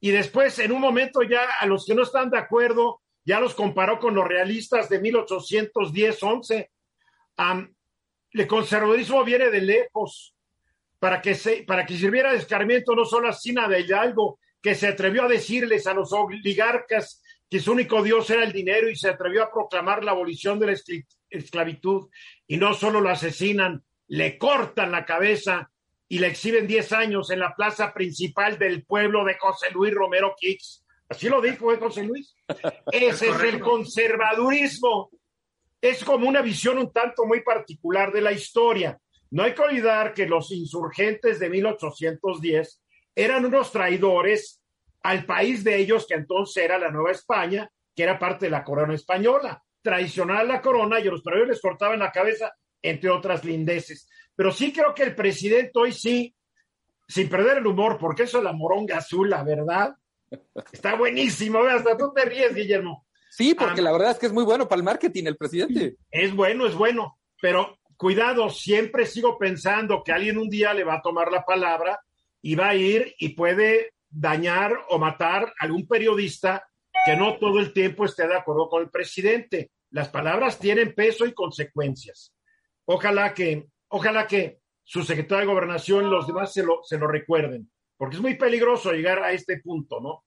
[0.00, 3.54] Y después, en un momento ya, a los que no están de acuerdo, ya los
[3.54, 6.68] comparó con los realistas de 1810-11.
[8.32, 10.34] el conservadurismo viene de lejos
[10.98, 14.38] para que, se, para que sirviera de escarmiento no solo a Sina de Hidalgo,
[14.68, 18.90] que se atrevió a decirles a los oligarcas que su único Dios era el dinero
[18.90, 20.76] y se atrevió a proclamar la abolición de la
[21.30, 22.10] esclavitud.
[22.46, 25.70] Y no solo lo asesinan, le cortan la cabeza
[26.06, 30.34] y le exhiben 10 años en la plaza principal del pueblo de José Luis Romero
[30.38, 30.84] Quix.
[31.08, 32.36] Así lo dijo ¿eh, José Luis.
[32.92, 35.08] Ese es, el conservadurismo.
[35.80, 39.00] Es como una visión un tanto muy particular de la historia.
[39.30, 42.82] No hay que olvidar que los insurgentes de 1810
[43.14, 44.57] eran unos traidores
[45.02, 48.64] al país de ellos, que entonces era la Nueva España, que era parte de la
[48.64, 49.62] corona española.
[49.82, 54.08] Traicionar a la corona y a los traidores les cortaban la cabeza, entre otras lindeces.
[54.34, 56.34] Pero sí creo que el presidente hoy sí,
[57.06, 59.94] sin perder el humor, porque eso es la moronga azul, la verdad,
[60.72, 63.06] Está buenísimo, hasta tú te ríes, Guillermo.
[63.30, 65.96] Sí, porque ah, la verdad es que es muy bueno para el marketing el presidente.
[66.10, 70.96] Es bueno, es bueno, pero cuidado, siempre sigo pensando que alguien un día le va
[70.96, 72.00] a tomar la palabra
[72.40, 76.68] y va a ir y puede dañar o matar a algún periodista
[77.04, 79.70] que no todo el tiempo esté de acuerdo con el presidente.
[79.90, 82.34] Las palabras tienen peso y consecuencias.
[82.84, 87.70] Ojalá que, ojalá que su secretario de gobernación los demás se lo, se lo recuerden.
[87.96, 90.24] porque es muy peligroso llegar a este punto, ¿no?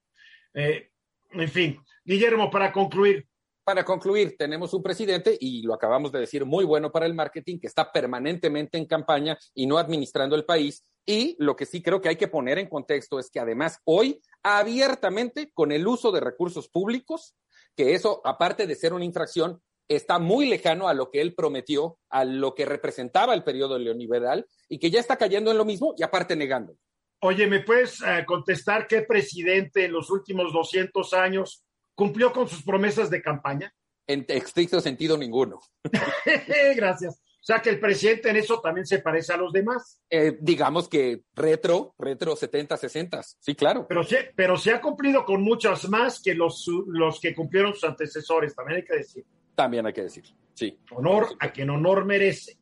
[0.53, 0.89] Eh,
[1.31, 3.25] en fin, Guillermo, para concluir.
[3.63, 7.59] Para concluir, tenemos un presidente, y lo acabamos de decir, muy bueno para el marketing,
[7.59, 10.83] que está permanentemente en campaña y no administrando el país.
[11.05, 14.21] Y lo que sí creo que hay que poner en contexto es que además hoy,
[14.43, 17.35] abiertamente, con el uso de recursos públicos,
[17.75, 21.97] que eso, aparte de ser una infracción, está muy lejano a lo que él prometió,
[22.09, 25.93] a lo que representaba el periodo neoliberal, y que ya está cayendo en lo mismo
[25.97, 26.75] y aparte negando.
[27.23, 32.63] Oye, ¿me puedes eh, contestar qué presidente en los últimos 200 años cumplió con sus
[32.63, 33.73] promesas de campaña?
[34.07, 35.59] En estricto sentido, ninguno.
[36.75, 37.21] Gracias.
[37.41, 39.99] O sea que el presidente en eso también se parece a los demás.
[40.11, 43.87] Eh, digamos que retro, retro 70, 60, sí, claro.
[43.89, 47.85] Pero se, pero se ha cumplido con muchas más que los, los que cumplieron sus
[47.85, 49.25] antecesores, también hay que decir.
[49.55, 50.23] También hay que decir,
[50.53, 50.77] sí.
[50.91, 52.57] Honor a quien honor merece.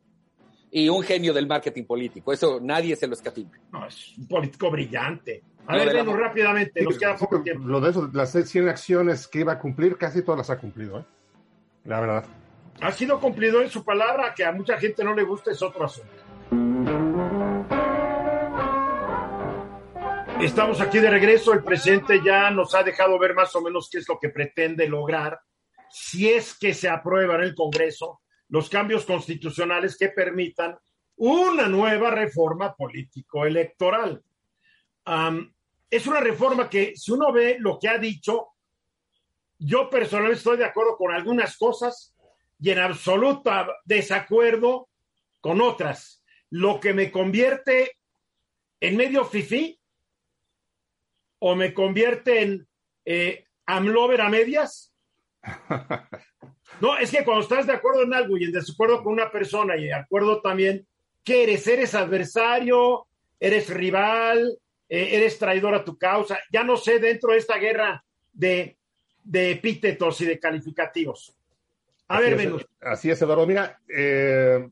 [0.72, 3.52] Y un genio del marketing político, eso nadie se lo escatima.
[3.74, 5.44] No, es un político brillante.
[5.68, 7.68] A ver, vemos rápidamente, nos queda poco tiempo.
[7.68, 11.00] Lo de eso, las 100 acciones que iba a cumplir, casi todas las ha cumplido,
[11.00, 11.06] ¿eh?
[11.84, 12.26] La verdad.
[12.82, 15.84] Ha sido cumplido en su palabra, que a mucha gente no le gusta, es otro
[15.84, 16.14] asunto.
[20.40, 23.98] Estamos aquí de regreso, el presidente ya nos ha dejado ver más o menos qué
[23.98, 25.42] es lo que pretende lograr,
[25.90, 30.78] si es que se aprueba en el Congreso los cambios constitucionales que permitan
[31.18, 34.24] una nueva reforma político-electoral.
[35.90, 38.48] es una reforma que, si uno ve lo que ha dicho,
[39.58, 42.16] yo personalmente estoy de acuerdo con algunas cosas
[42.60, 43.52] y en absoluto
[43.86, 44.90] desacuerdo
[45.42, 47.98] con otras, lo que me convierte
[48.82, 49.80] en medio fifí
[51.40, 52.68] o me convierte en
[53.06, 54.94] eh, amlover a medias.
[56.82, 59.76] No, es que cuando estás de acuerdo en algo y en desacuerdo con una persona
[59.76, 60.88] y de acuerdo también,
[61.24, 61.68] ¿qué eres?
[61.68, 63.08] ¿Eres adversario?
[63.40, 64.58] ¿Eres rival?
[64.88, 66.40] Eh, ¿Eres traidor a tu causa?
[66.52, 68.78] Ya no sé, dentro de esta guerra de,
[69.24, 71.36] de epítetos y de calificativos.
[72.10, 73.48] A así ver, es, Así es, Eduardo.
[73.48, 74.68] Mira, eh,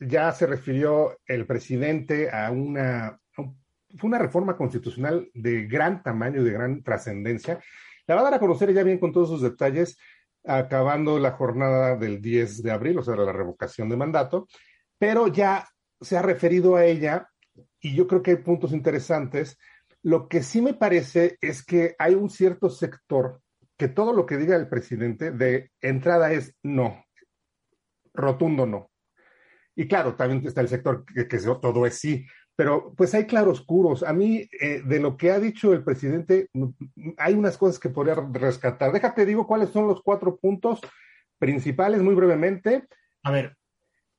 [0.00, 6.44] ya se refirió el presidente a una, fue una reforma constitucional de gran tamaño y
[6.44, 7.60] de gran trascendencia.
[8.06, 9.98] La va a dar a conocer ya bien con todos sus detalles,
[10.44, 14.48] acabando la jornada del 10 de abril, o sea, la revocación de mandato,
[14.98, 15.68] pero ya
[16.00, 17.28] se ha referido a ella
[17.80, 19.58] y yo creo que hay puntos interesantes.
[20.02, 23.42] Lo que sí me parece es que hay un cierto sector
[23.78, 27.04] que todo lo que diga el presidente de entrada es no,
[28.12, 28.90] rotundo no.
[29.76, 34.02] Y claro, también está el sector que, que todo es sí, pero pues hay claroscuros.
[34.02, 36.48] A mí, eh, de lo que ha dicho el presidente,
[37.16, 38.90] hay unas cosas que podría rescatar.
[38.90, 40.80] Déjate, digo cuáles son los cuatro puntos
[41.38, 42.88] principales, muy brevemente.
[43.22, 43.56] A ver.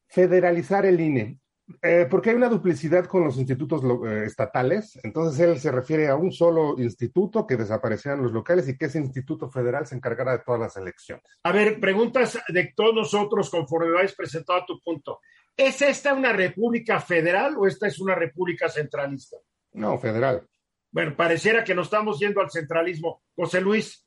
[0.07, 1.37] Federalizar el INE.
[1.81, 6.15] Eh, porque hay una duplicidad con los institutos eh, estatales, entonces él se refiere a
[6.15, 10.43] un solo instituto que desaparecieran los locales y que ese instituto federal se encargará de
[10.43, 11.25] todas las elecciones.
[11.43, 15.19] A ver, preguntas de todos nosotros conforme vais presentado tu punto.
[15.55, 19.37] ¿Es esta una república federal o esta es una república centralista?
[19.73, 20.47] No, federal.
[20.91, 23.21] Bueno, pareciera que nos estamos yendo al centralismo.
[23.35, 24.05] José Luis.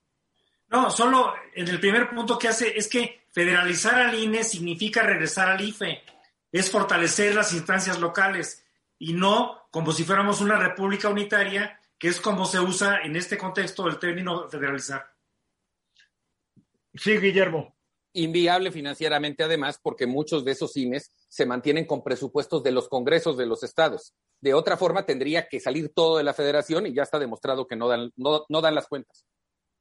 [0.69, 5.51] No, solo en el primer punto que hace es que federalizar al INE significa regresar
[5.51, 6.03] al IFE
[6.53, 8.65] es fortalecer las instancias locales
[8.99, 13.39] y no como si fuéramos una república unitaria, que es como se usa en este
[13.39, 15.11] contexto el término federalizar.
[16.95, 17.75] Sí, Guillermo.
[18.13, 23.39] Inviable financieramente, además, porque muchos de esos cines se mantienen con presupuestos de los congresos
[23.39, 24.15] de los estados.
[24.43, 27.77] De otra forma, tendría que salir todo de la federación y ya está demostrado que
[27.77, 29.25] no dan, no, no dan las cuentas.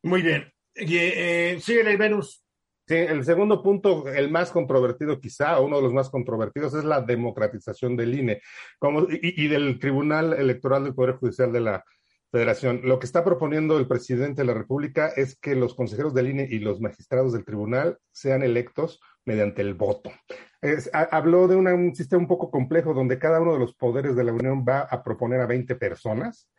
[0.04, 0.54] Muy bien.
[0.74, 2.42] Eh, sigue el Venus.
[2.91, 7.95] El segundo punto, el más controvertido quizá, uno de los más controvertidos, es la democratización
[7.95, 8.41] del INE
[8.80, 11.86] como, y, del Tribunal Electoral del Poder Judicial de la
[12.32, 12.82] Federación.
[12.84, 16.47] Lo que está proponiendo el presidente de la República es que los consejeros del INE
[16.49, 20.12] y los magistrados del tribunal sean electos mediante el voto.
[20.93, 24.34] Habló de un sistema un poco complejo donde cada uno de los poderes de la
[24.34, 26.49] Unión va a proponer a 20 personas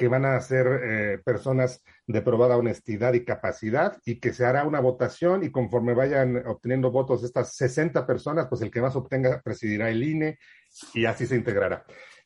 [0.00, 4.64] que van a ser eh, personas de probada honestidad y capacidad y que se hará
[4.64, 9.42] una votación y conforme vayan obteniendo votos estas 60 personas, pues el que más obtenga
[9.44, 10.38] presidirá el INE
[10.94, 11.84] y así se integrará.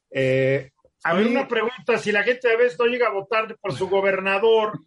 [0.08, 0.70] Eh,
[1.02, 3.88] a ver, una pregunta, si la gente a veces no llega a votar por su
[3.88, 4.78] gobernador,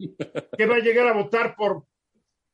[0.58, 1.84] ¿qué va a llegar a votar por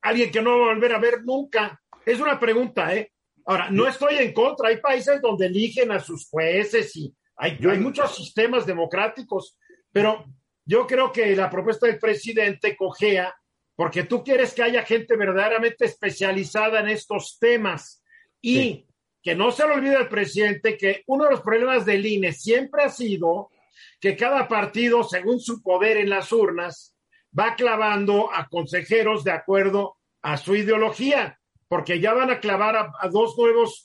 [0.01, 1.79] alguien que no va a volver a ver nunca?
[2.03, 3.11] Es una pregunta, ¿eh?
[3.45, 7.77] Ahora, no estoy en contra, hay países donde eligen a sus jueces y hay, hay
[7.77, 9.59] muchos sistemas democráticos,
[9.93, 10.25] pero
[10.65, 13.33] yo creo que la propuesta del presidente cojea
[13.75, 18.03] porque tú quieres que haya gente verdaderamente especializada en estos temas
[18.41, 18.87] y sí.
[19.21, 22.83] que no se le olvide al presidente que uno de los problemas del INE siempre
[22.83, 23.49] ha sido
[23.99, 26.95] que cada partido, según su poder en las urnas,
[27.37, 33.07] va clavando a consejeros de acuerdo a su ideología, porque ya van a clavar a,
[33.09, 33.83] dos nuevos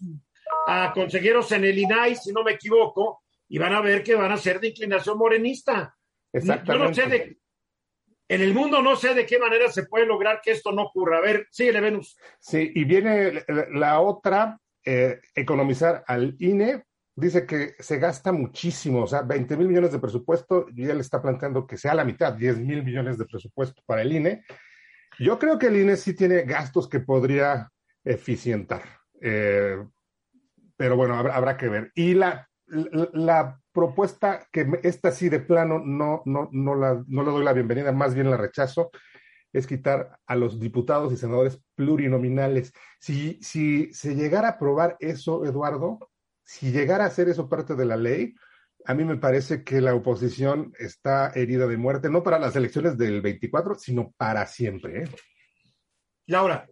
[0.67, 4.33] a consejeros en el INAI, si no me equivoco, y van a ver que van
[4.33, 5.97] a ser de inclinación morenista.
[6.33, 6.73] Exactamente.
[6.73, 7.39] Yo no sé de,
[8.29, 11.19] en el mundo no sé de qué manera se puede lograr que esto no ocurra.
[11.19, 12.19] A ver, síguele, Venus.
[12.39, 16.85] Sí, y viene la otra, eh, economizar al INE.
[17.15, 21.21] Dice que se gasta muchísimo, o sea, 20 mil millones de presupuesto y él está
[21.21, 24.45] planteando que sea la mitad, 10 mil millones de presupuesto para el INE.
[25.19, 27.69] Yo creo que el INE sí tiene gastos que podría
[28.05, 28.83] eficientar,
[29.21, 29.85] eh,
[30.77, 31.91] pero bueno, habrá, que ver.
[31.95, 37.31] Y la, la, propuesta que esta sí de plano no, no, no, la, no le
[37.31, 38.91] doy la bienvenida, más bien la rechazo,
[39.53, 42.73] es quitar a los diputados y senadores plurinominales.
[42.99, 46.11] Si, si se llegara a aprobar eso, Eduardo,
[46.45, 48.35] si llegara a ser eso parte de la ley,
[48.85, 52.99] a mí me parece que la oposición está herida de muerte, no para las elecciones
[52.99, 55.05] del 24, sino para siempre.
[55.05, 55.09] ¿eh?
[56.27, 56.69] Laura.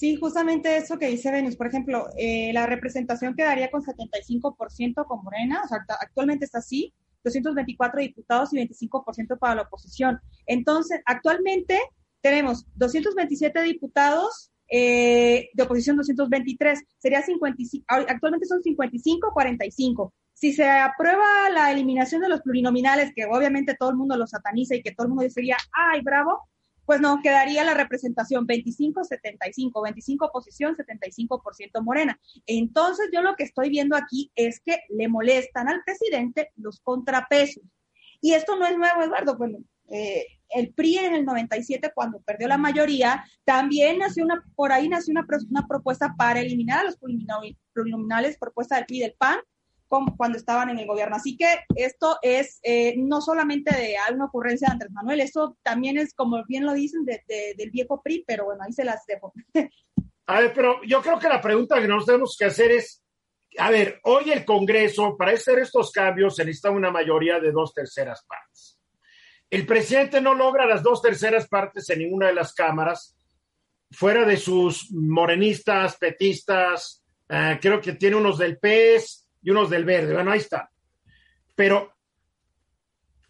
[0.00, 1.56] Sí, justamente eso que dice Venus.
[1.56, 6.94] Por ejemplo, eh, la representación quedaría con 75% con Morena, o sea, actualmente está así,
[7.22, 10.18] 224 diputados y 25% para la oposición.
[10.46, 11.78] Entonces, actualmente
[12.22, 20.14] tenemos 227 diputados, eh, de oposición 223, sería 55, actualmente son 55-45.
[20.32, 24.74] Si se aprueba la eliminación de los plurinominales, que obviamente todo el mundo los sataniza
[24.74, 26.48] y que todo el mundo diría, ay, bravo,
[26.90, 32.18] pues no, quedaría la representación 25-75, 25 oposición, 75% morena.
[32.46, 37.62] Entonces yo lo que estoy viendo aquí es que le molestan al presidente los contrapesos.
[38.20, 39.38] Y esto no es nuevo, Eduardo.
[39.38, 44.72] Bueno, eh, el PRI en el 97, cuando perdió la mayoría, también nació una, por
[44.72, 46.96] ahí nació una, una propuesta para eliminar a los
[47.72, 49.38] plurinominales, propuesta del PRI del PAN,
[50.16, 51.16] cuando estaban en el gobierno.
[51.16, 55.98] Así que esto es eh, no solamente de una ocurrencia de Andrés Manuel, esto también
[55.98, 59.32] es, como bien lo dicen, del viejo PRI, pero bueno, ahí se las dejo.
[60.26, 63.02] A ver, pero yo creo que la pregunta que nos tenemos que hacer es,
[63.58, 67.74] a ver, hoy el Congreso, para hacer estos cambios, se necesita una mayoría de dos
[67.74, 68.78] terceras partes.
[69.50, 73.16] El presidente no logra las dos terceras partes en ninguna de las cámaras,
[73.90, 79.84] fuera de sus morenistas, petistas, eh, creo que tiene unos del PES, y unos del
[79.84, 80.14] verde.
[80.14, 80.70] Bueno, ahí está.
[81.54, 81.92] Pero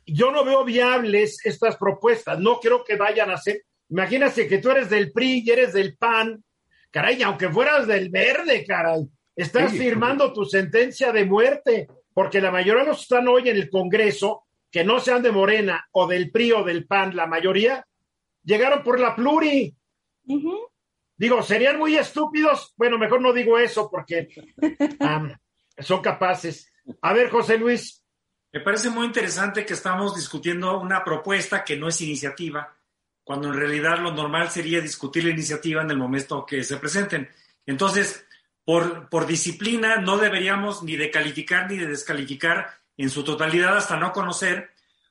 [0.06, 2.38] yo no veo viables estas propuestas.
[2.38, 3.62] No creo que vayan a ser.
[3.88, 6.42] Imagínate que tú eres del PRI y eres del PAN.
[6.90, 12.82] Caray, aunque fueras del verde, caray, estás firmando tu sentencia de muerte, porque la mayoría
[12.82, 16.32] de los que están hoy en el Congreso, que no sean de Morena o del
[16.32, 17.86] PRI o del PAN, la mayoría,
[18.42, 19.74] llegaron por la pluri.
[21.16, 22.74] Digo, serían muy estúpidos.
[22.76, 24.28] Bueno, mejor no digo eso porque
[25.78, 26.72] son capaces.
[27.02, 28.02] A ver, José Luis.
[28.52, 32.76] Me parece muy interesante que estamos discutiendo una propuesta que no es iniciativa,
[33.22, 37.28] cuando en realidad lo normal sería discutir la iniciativa en el momento que se presenten.
[37.64, 38.26] Entonces,
[38.64, 43.96] por, por disciplina, no deberíamos ni de calificar ni de descalificar en su totalidad hasta
[43.96, 44.70] no conocer,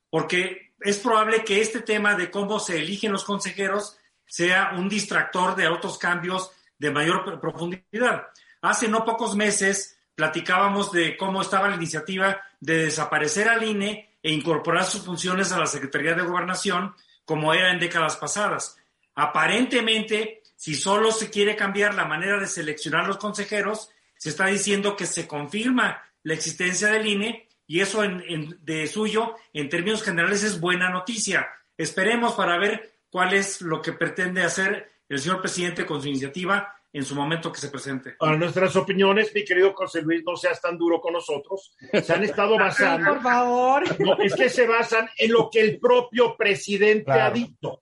[0.10, 5.56] porque es probable que este tema de cómo se eligen los consejeros sea un distractor
[5.56, 8.28] de otros cambios de mayor profundidad.
[8.62, 14.34] Hace no pocos meses, platicábamos de cómo estaba la iniciativa de desaparecer al INE e
[14.34, 16.94] incorporar sus funciones a la Secretaría de Gobernación,
[17.24, 18.76] como era en décadas pasadas.
[19.16, 24.98] Aparentemente, si solo se quiere cambiar la manera de seleccionar los consejeros, se está diciendo
[24.98, 30.60] que se confirma la existencia del INE y eso de suyo, en términos generales, es
[30.60, 31.48] buena noticia.
[31.78, 36.76] Esperemos para ver cuál es lo que pretende hacer el señor presidente con su iniciativa
[36.92, 38.16] en su momento que se presente.
[38.20, 41.76] A nuestras opiniones, mi querido José Luis, no seas tan duro con nosotros.
[42.04, 43.14] Se han estado basando.
[43.14, 44.00] Por favor.
[44.00, 47.80] No, es que se basan en lo que el propio presidente ha dicho.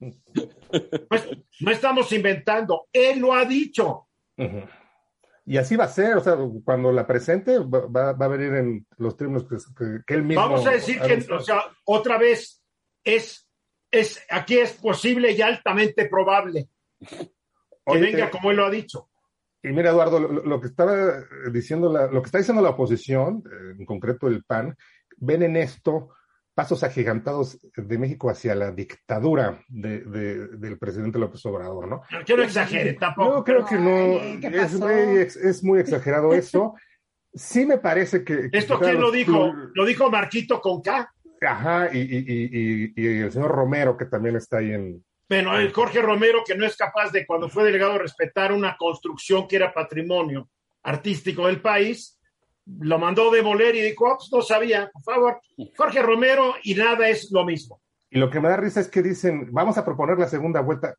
[1.61, 4.07] No, estamos inventando, él lo ha dicho.
[5.45, 9.15] Y así va a ser, o sea, cuando la presente va, a venir en los
[9.15, 10.41] términos que, él mismo.
[10.41, 12.61] Vamos a decir que, o sea, otra vez,
[13.03, 13.49] es,
[13.89, 16.67] es, aquí es posible y altamente probable
[17.91, 19.09] que venga como él lo ha dicho.
[19.63, 23.43] Y mira, Eduardo, lo, que estaba diciendo, lo que está diciendo la oposición,
[23.77, 24.77] en concreto el PAN,
[25.17, 26.09] ven en esto
[26.57, 32.01] pasos agigantados de México hacia la dictadura del presidente López Obrador, ¿no?
[32.25, 33.38] Que no exagere, tampoco.
[33.38, 34.19] Yo creo que no,
[35.43, 36.73] es muy, exagerado eso.
[37.31, 38.49] Sí me parece que...
[38.51, 39.53] ¿Esto quién lo dijo?
[39.75, 41.13] Lo dijo Marquito con K.
[41.41, 46.55] Ajá, y, el señor Romero, que también está ahí en, bueno, el Jorge Romero, que
[46.55, 50.49] no es capaz de, cuando fue delegado, respetar una construcción que era patrimonio
[50.84, 52.17] artístico del país,
[52.80, 55.41] lo mandó demoler y dijo, oh, pues no sabía, por favor,
[55.75, 57.82] Jorge Romero y nada es lo mismo.
[58.09, 60.95] Y lo que me da risa es que dicen, vamos a proponer la segunda vuelta.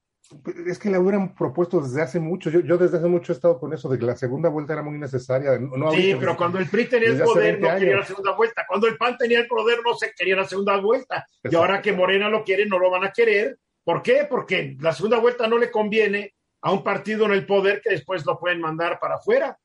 [0.66, 2.50] Es que la hubieran propuesto desde hace mucho.
[2.50, 4.82] Yo, yo desde hace mucho he estado con eso de que la segunda vuelta era
[4.82, 5.58] muy necesaria.
[5.58, 8.66] No sí, pero cuando el PRI tenía el poder no quería la segunda vuelta.
[8.68, 11.26] Cuando el PAN tenía el poder no se quería la segunda vuelta.
[11.44, 13.58] Y ahora que Morena lo quiere, no lo van a querer.
[13.88, 14.26] ¿Por qué?
[14.28, 18.26] Porque la segunda vuelta no le conviene a un partido en el poder que después
[18.26, 19.58] lo pueden mandar para afuera.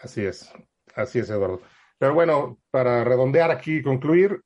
[0.00, 0.52] Así es,
[0.94, 1.60] así es, Eduardo.
[1.98, 4.40] Pero bueno, para redondear aquí y concluir,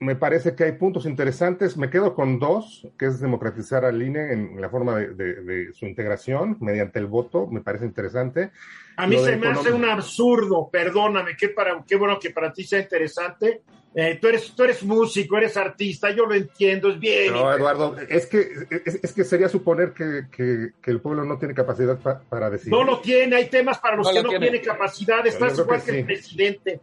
[0.00, 1.76] me parece que hay puntos interesantes.
[1.76, 6.56] Me quedo con dos, que es democratizar al INE en la forma de, su integración
[6.60, 7.46] mediante el voto.
[7.46, 8.50] Me parece interesante.
[8.96, 12.64] A mí se me hace un absurdo, perdóname, qué, para, qué bueno que para ti
[12.64, 13.62] sea interesante.
[13.98, 17.32] Eh, tú, eres, tú eres músico, eres artista, yo lo entiendo, es bien.
[17.32, 18.46] No, Eduardo, es que,
[18.84, 22.74] es, que sería suponer que, que, el pueblo no tiene capacidad para decidir.
[22.74, 24.60] No lo tiene, hay temas para los que no tiene.
[24.60, 26.80] capacidad, estás igual que, el presidente.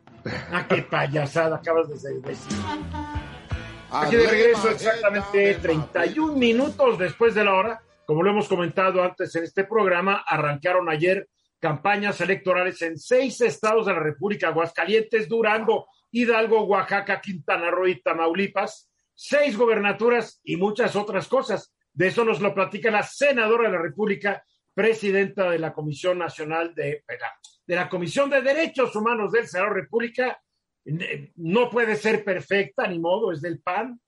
[0.51, 2.49] Ah, qué payasada acabas de decir.
[3.91, 7.81] Aquí de regreso exactamente 31 minutos después de la hora.
[8.07, 11.27] Como lo hemos comentado antes en este programa, arrancaron ayer
[11.59, 18.01] campañas electorales en seis estados de la República, Aguascalientes, Durango, Hidalgo, Oaxaca, Quintana Roo y
[18.01, 21.75] Tamaulipas, seis gobernaturas y muchas otras cosas.
[21.91, 26.75] De eso nos lo platica la senadora de la República, presidenta de la Comisión Nacional
[26.75, 27.03] de,
[27.65, 30.41] de la Comisión de Derechos Humanos del Senado de la República.
[31.35, 33.99] No puede ser perfecta, ni modo, es del PAN.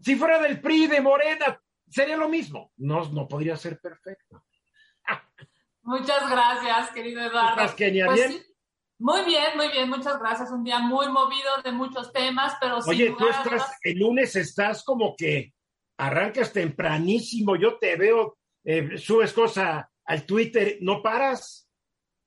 [0.00, 2.72] Si fuera del PRI, de Morena, sería lo mismo.
[2.76, 4.42] No, no podría ser perfecta.
[5.82, 7.62] Muchas gracias, querido Eduardo.
[7.62, 8.47] ¿Estás, pues
[8.98, 10.50] muy bien, muy bien, muchas gracias.
[10.50, 15.14] Un día muy movido de muchos temas, pero Oye, tú estás, el lunes estás como
[15.16, 15.52] que
[15.98, 21.68] arrancas tempranísimo, yo te veo, eh, subes cosas al Twitter, ¿no paras?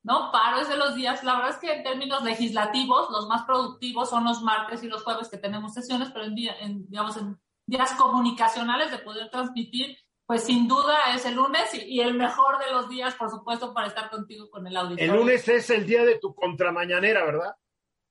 [0.03, 1.23] No paro, es de los días.
[1.23, 5.03] La verdad es que en términos legislativos, los más productivos son los martes y los
[5.03, 9.97] jueves que tenemos sesiones, pero en, día, en digamos, en días comunicacionales de poder transmitir
[10.31, 13.87] pues sin duda es el lunes y, el mejor de los días, por supuesto, para
[13.87, 15.11] estar contigo con el auditorio.
[15.11, 17.53] El lunes es el día de tu contramañanera, ¿verdad?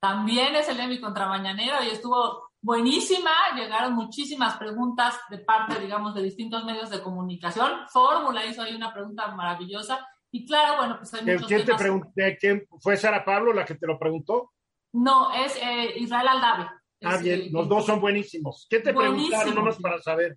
[0.02, 3.30] También es el día de mi contramañanera y estuvo buenísima.
[3.56, 7.88] Llegaron muchísimas preguntas de parte, digamos, de distintos medios de comunicación.
[7.88, 10.06] Fórmula hizo ahí una pregunta maravillosa.
[10.30, 12.10] Y claro, bueno, pues hay muchos ¿Quién te preguntó?
[12.38, 14.52] ¿Quién fue Sara Pablo la que te lo preguntó?
[14.92, 16.68] No, es eh, Israel Aldave.
[17.02, 18.66] Ah, bien, los dos son buenísimos.
[18.68, 20.36] ¿Qué te preguntaron nomás para saber?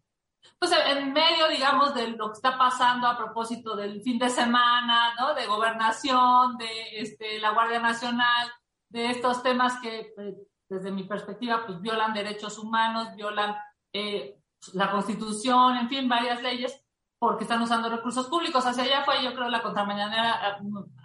[0.60, 5.14] Pues en medio, digamos, de lo que está pasando a propósito del fin de semana,
[5.20, 5.34] ¿no?
[5.34, 8.52] De gobernación, de este, la Guardia Nacional,
[8.90, 10.36] de estos temas que, pues,
[10.70, 13.56] desde mi perspectiva, pues violan derechos humanos, violan
[13.92, 14.38] eh,
[14.74, 16.84] la Constitución, en fin, varias leyes,
[17.20, 18.66] porque están usando recursos públicos.
[18.66, 20.60] Hacia allá fue, yo creo, la contramañanera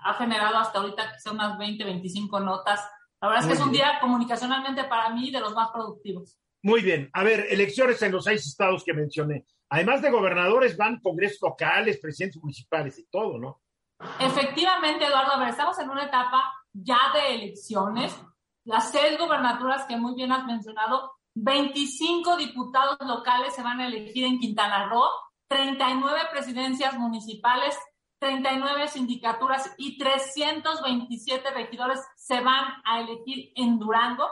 [0.04, 2.88] ha, generado hasta ahorita quizá unas 20, 25 notas.
[3.20, 6.38] La verdad es que es un día comunicacionalmente para mí de los más productivos.
[6.62, 7.08] Muy bien.
[7.12, 9.46] A ver, elecciones en los seis estados que mencioné.
[9.70, 13.62] Además de gobernadores, van congresos locales, presidentes municipales y todo, ¿no?
[14.20, 18.16] Efectivamente, Eduardo, a ver, estamos en una etapa ya de elecciones.
[18.64, 24.24] Las seis gobernaturas que muy bien has mencionado, 25 diputados locales se van a elegir
[24.24, 25.08] en Quintana Roo,
[25.48, 27.78] 39 presidencias municipales,
[28.18, 34.26] 39 sindicaturas y 327 regidores se van a elegir en Durango.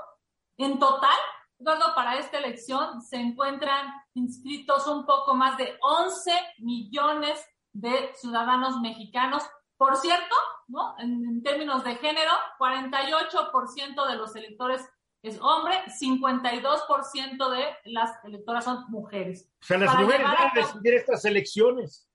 [0.59, 1.17] En total,
[1.59, 8.81] Eduardo, para esta elección se encuentran inscritos un poco más de 11 millones de ciudadanos
[8.81, 9.43] mexicanos.
[9.77, 10.35] Por cierto,
[10.69, 10.95] ¿no?
[10.99, 14.87] en, términos de género, 48% de los electores
[15.23, 19.51] es hombre, 52% de las electoras son mujeres.
[19.63, 22.09] O sea, las mujeres van a decidir estas elecciones.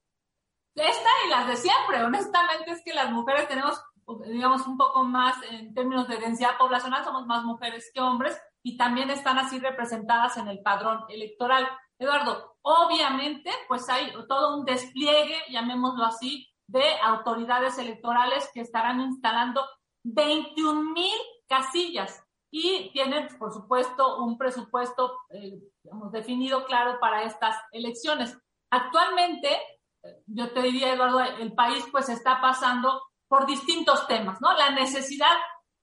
[0.76, 2.04] Esta y las de siempre.
[2.04, 3.84] Honestamente es que las mujeres tenemos,
[4.26, 8.78] digamos, un poco más en términos de densidad poblacional, somos más mujeres que hombres, y
[8.78, 11.68] también están así representadas en el padrón electoral.
[11.98, 19.66] Eduardo, obviamente, pues hay todo un despliegue, llamémoslo así, de autoridades electorales que estarán instalando
[20.04, 25.60] 21 mil casillas y tienen, por supuesto, un presupuesto eh,
[26.12, 28.38] definido claro para estas elecciones.
[28.70, 29.50] Actualmente,
[30.04, 34.54] eh, yo te diría, Eduardo, el país pues está pasando por distintos temas, ¿no?
[34.54, 35.36] La necesidad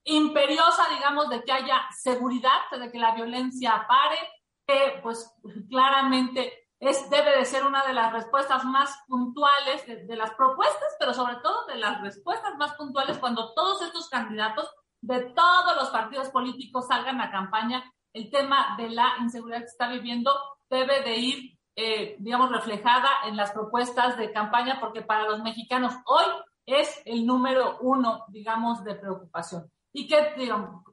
[0.09, 4.17] imperiosa, digamos, de que haya seguridad, de que la violencia pare,
[4.65, 5.31] que pues
[5.69, 11.13] claramente es, debe de ser una de las respuestas más puntuales de, las propuestas, pero
[11.13, 14.69] sobre todo de las respuestas más puntuales cuando todos estos candidatos
[15.01, 17.83] de todos los partidos políticos salgan a campaña,
[18.13, 20.31] el tema de la inseguridad que está viviendo
[20.69, 25.93] debe de ir, eh, digamos, reflejada en las propuestas de campaña, porque para los mexicanos
[26.05, 26.25] hoy
[26.65, 29.69] es el número uno, digamos, de preocupación.
[29.93, 30.83] Y qué, digamos,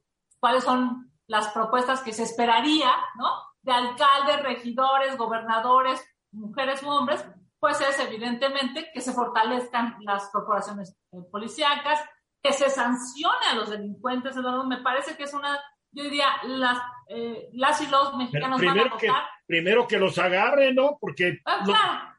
[0.40, 3.28] cuáles son las propuestas que se esperaría, ¿no?
[3.62, 7.24] De alcaldes, regidores, gobernadores, mujeres u hombres,
[7.58, 12.00] pues es evidentemente que se fortalezcan las corporaciones eh, policíacas,
[12.42, 14.36] que se sancione a los delincuentes.
[14.66, 15.58] Me parece que es una,
[15.90, 16.78] yo diría, las,
[17.08, 18.98] eh, las y los mexicanos van a votar.
[18.98, 19.10] Que,
[19.46, 20.98] primero que los agarren, ¿no?
[21.00, 21.40] Porque.
[21.44, 22.16] Ah, claro.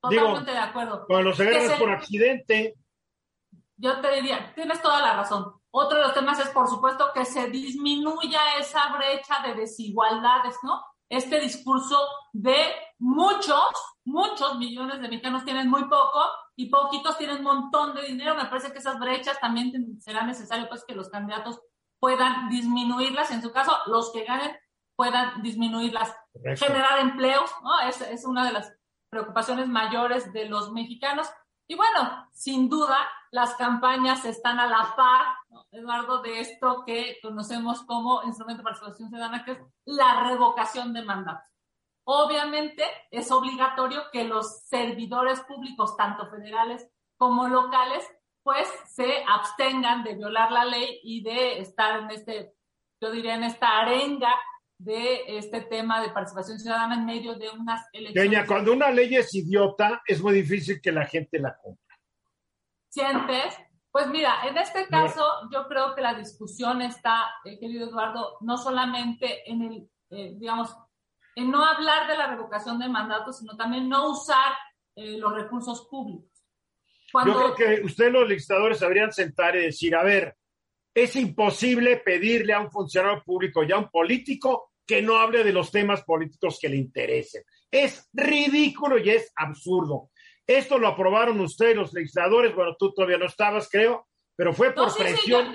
[0.00, 1.04] Totalmente de acuerdo.
[1.06, 2.74] Cuando los agarren por accidente.
[3.76, 5.57] Yo te diría, tienes toda la razón.
[5.70, 10.82] Otro de los temas es, por supuesto, que se disminuya esa brecha de desigualdades, ¿no?
[11.08, 11.98] Este discurso
[12.32, 12.56] de
[12.98, 13.70] muchos,
[14.04, 16.24] muchos millones de mexicanos tienen muy poco
[16.56, 18.34] y poquitos tienen un montón de dinero.
[18.34, 21.60] Me parece que esas brechas también será necesario pues que los candidatos
[22.00, 24.56] puedan disminuirlas, en su caso, los que ganen
[24.96, 26.12] puedan disminuirlas,
[26.56, 27.80] generar empleos, ¿no?
[27.88, 28.74] Es, es una de las
[29.10, 31.28] preocupaciones mayores de los mexicanos.
[31.68, 32.96] Y bueno, sin duda,
[33.30, 35.36] las campañas están a la par,
[35.70, 41.04] Eduardo, de esto que conocemos como instrumento de participación ciudadana, que es la revocación de
[41.04, 41.48] mandatos.
[42.04, 48.02] Obviamente es obligatorio que los servidores públicos, tanto federales como locales,
[48.42, 52.54] pues se abstengan de violar la ley y de estar en este,
[53.02, 54.34] yo diría, en esta arenga
[54.78, 58.46] de este tema de participación ciudadana en medio de unas elecciones.
[58.46, 61.87] cuando una ley es idiota, es muy difícil que la gente la cumpla.
[63.90, 68.56] Pues mira, en este caso yo creo que la discusión está, eh, querido Eduardo, no
[68.56, 70.76] solamente en el, eh, digamos,
[71.34, 74.52] en no hablar de la revocación de mandatos, sino también no usar
[74.94, 76.30] eh, los recursos públicos.
[77.24, 80.36] Yo creo que ustedes los legisladores sabrían sentar y decir, a ver,
[80.94, 85.52] es imposible pedirle a un funcionario público y a un político que no hable de
[85.52, 87.42] los temas políticos que le interesen.
[87.70, 90.10] Es ridículo y es absurdo.
[90.48, 92.54] Esto lo aprobaron ustedes, los legisladores.
[92.54, 95.52] Bueno, tú todavía no estabas, creo, pero fue por presión.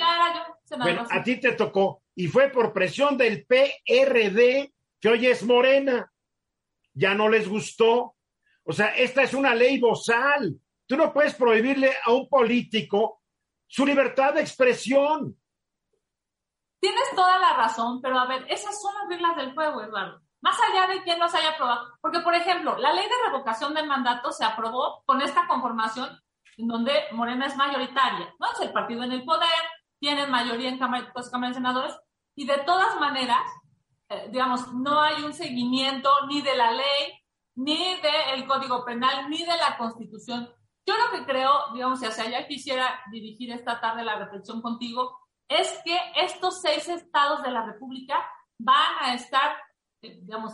[0.77, 2.03] bueno, a ti te tocó.
[2.15, 4.71] Y fue por presión del PRD,
[5.01, 6.11] que hoy es Morena.
[6.93, 8.15] Ya no les gustó.
[8.65, 10.55] O sea, esta es una ley bozal.
[10.85, 13.23] Tú no puedes prohibirle a un político
[13.65, 15.35] su libertad de expresión.
[16.79, 20.21] Tienes toda la razón, pero a ver, esas son las reglas del juego, Eduardo.
[20.43, 21.97] Más allá de quién los haya aprobado.
[22.01, 26.09] Porque, por ejemplo, la ley de revocación de mandato se aprobó con esta conformación
[26.57, 28.51] en donde Morena es mayoritaria, ¿no?
[28.51, 29.49] Es el partido en el poder,
[29.99, 31.97] tienen mayoría en Cámara, pues, de Senadores,
[32.35, 33.41] y de todas maneras,
[34.09, 37.19] eh, digamos, no hay un seguimiento ni de la ley,
[37.55, 40.53] ni del Código Penal, ni de la Constitución.
[40.85, 45.17] Yo lo que creo, digamos, si hacia allá quisiera dirigir esta tarde la reflexión contigo,
[45.47, 48.15] es que estos seis estados de la República
[48.59, 49.55] van a estar,
[50.09, 50.53] digamos,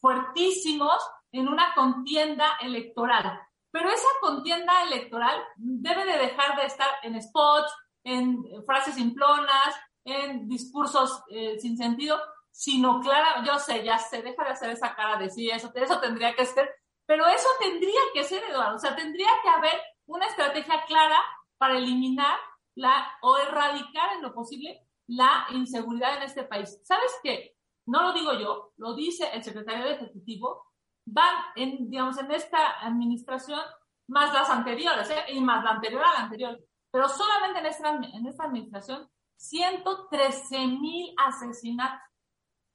[0.00, 0.96] fuertísimos
[1.32, 3.40] en una contienda electoral.
[3.70, 7.72] Pero esa contienda electoral debe de dejar de estar en spots,
[8.04, 14.44] en frases simplonas, en discursos eh, sin sentido, sino clara, yo sé, ya se deja
[14.44, 16.68] de hacer esa cara de sí, eso, eso tendría que ser,
[17.06, 21.18] pero eso tendría que ser, Eduardo, o sea, tendría que haber una estrategia clara
[21.56, 22.38] para eliminar
[22.74, 26.80] la, o erradicar en lo posible la inseguridad en este país.
[26.84, 27.51] ¿Sabes qué?
[27.86, 30.72] No lo digo yo, lo dice el secretario de Ejecutivo,
[31.04, 33.60] van en, digamos, en esta administración
[34.08, 35.24] más las anteriores, ¿eh?
[35.32, 36.58] y más la anterior a la anterior,
[36.90, 42.08] pero solamente en esta, en administración, 113 mil asesinatos.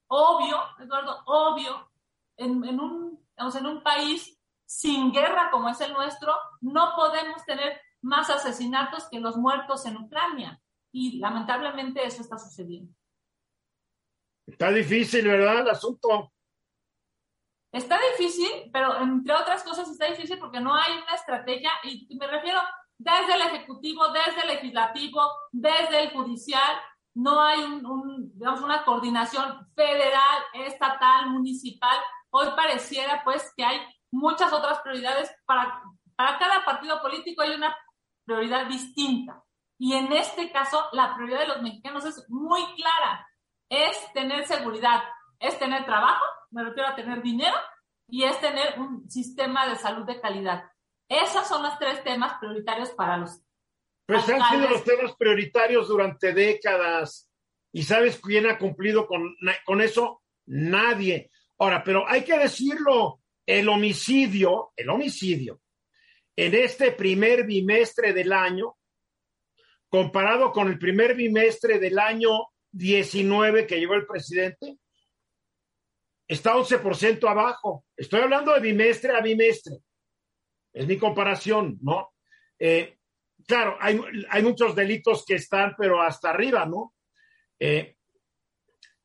[0.08, 1.92] Obvio, Eduardo, obvio,
[2.38, 7.80] en, un, digamos, en un país sin guerra como es el nuestro, no podemos tener
[8.02, 10.62] más asesinatos que los muertos en Ucrania.
[10.92, 12.94] Y lamentablemente eso está sucediendo.
[14.48, 15.60] Está difícil, ¿verdad?
[15.60, 16.32] El asunto.
[17.72, 22.26] Está difícil, pero entre otras cosas está difícil porque no hay una estrategia, y me
[22.26, 22.60] refiero
[22.98, 25.22] desde el Ejecutivo, desde el Legislativo,
[25.52, 26.78] desde el Judicial,
[27.14, 31.98] no hay un, una coordinación federal, estatal, municipal.
[32.30, 33.82] Hoy pareciera pues que hay
[34.12, 35.82] muchas otras prioridades para,
[36.16, 37.76] para cada partido político hay una
[38.26, 39.44] prioridad distinta.
[39.80, 43.27] Y en este caso, la prioridad de los mexicanos es muy clara.
[43.70, 45.04] Es tener seguridad,
[45.40, 47.56] es tener trabajo, me refiero a tener dinero,
[48.10, 50.64] y es tener un sistema de salud de calidad.
[51.10, 53.42] Esos son los tres temas prioritarios para los.
[54.06, 57.30] Pues han sido los temas prioritarios durante décadas.
[57.74, 60.22] ¿Y sabes quién ha cumplido con, con eso?
[60.46, 61.30] Nadie.
[61.60, 65.60] Ahora, pero hay que decirlo, el homicidio, el homicidio
[66.38, 68.78] en este primer bimestre del año,
[69.90, 74.78] comparado con el primer bimestre del año 19 que llevó el presidente,
[76.28, 77.86] está 11% abajo.
[77.96, 79.78] Estoy hablando de bimestre a bimestre.
[80.72, 82.14] Es mi comparación, ¿no?
[82.60, 82.98] Eh,
[83.48, 84.00] claro, hay,
[84.30, 86.94] hay, muchos delitos que están, pero hasta arriba, ¿no?
[87.60, 87.96] Eh,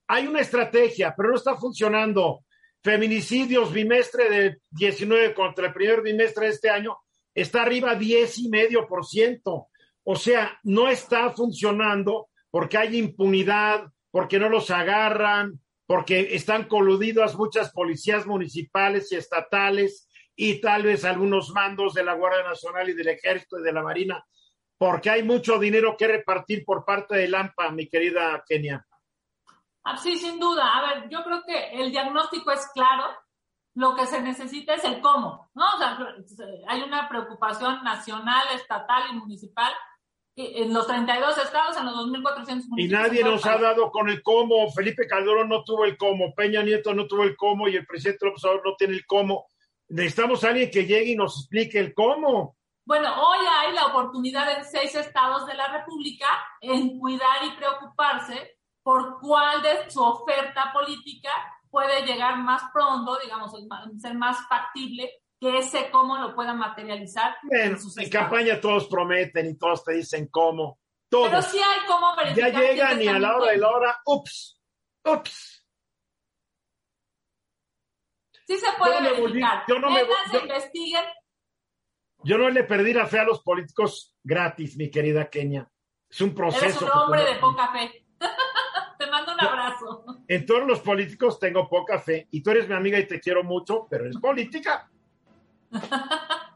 [0.08, 2.44] hay una estrategia, pero no está funcionando.
[2.82, 6.98] Feminicidios bimestre de 19 contra el primer bimestre de este año
[7.32, 9.68] está arriba 10 y medio por ciento.
[10.04, 17.34] O sea, no está funcionando porque hay impunidad, porque no los agarran, porque están coludidas
[17.34, 22.92] muchas policías municipales y estatales y tal vez algunos mandos de la Guardia Nacional y
[22.92, 24.24] del Ejército y de la Marina,
[24.76, 28.86] porque hay mucho dinero que repartir por parte del AMPA, mi querida Kenia.
[29.84, 30.76] Ah, sí, sin duda.
[30.76, 33.04] A ver, yo creo que el diagnóstico es claro.
[33.74, 35.64] Lo que se necesita es el cómo, ¿no?
[35.74, 35.98] O sea,
[36.68, 39.72] hay una preocupación nacional, estatal y municipal
[40.36, 42.78] en los 32 estados, en los 2.400 municipios.
[42.78, 44.70] Y nadie nos ha dado con el cómo.
[44.72, 48.26] Felipe Calderón no tuvo el cómo, Peña Nieto no tuvo el cómo y el presidente
[48.26, 49.46] López Obrador no tiene el cómo.
[49.88, 52.56] Necesitamos a alguien que llegue y nos explique el cómo.
[52.84, 56.26] Bueno, hoy hay la oportunidad en seis estados de la República
[56.60, 61.30] en cuidar y preocuparse por cuál de su oferta política
[61.70, 63.52] puede llegar más pronto, digamos,
[64.00, 67.34] ser más factible que ese cómo lo pueda materializar.
[67.50, 70.78] en, en campaña todos prometen y todos te dicen cómo.
[71.08, 71.30] Todos.
[71.30, 72.52] Pero sí hay cómo verificar.
[72.52, 74.60] Ya llegan y a la hora de la hora, ups,
[75.04, 75.66] ups.
[78.46, 79.64] Sí se puede yo verificar.
[79.66, 81.04] yo no me, yo, investiguen.
[82.22, 85.68] Yo no le perdí la fe a los políticos gratis, mi querida Kenia.
[86.08, 86.66] Es un proceso.
[86.66, 88.06] Eres un hombre de poca fe.
[88.98, 90.04] te mando un abrazo.
[90.28, 92.28] En todos los políticos tengo poca fe.
[92.30, 94.88] Y tú eres mi amiga y te quiero mucho, pero es política.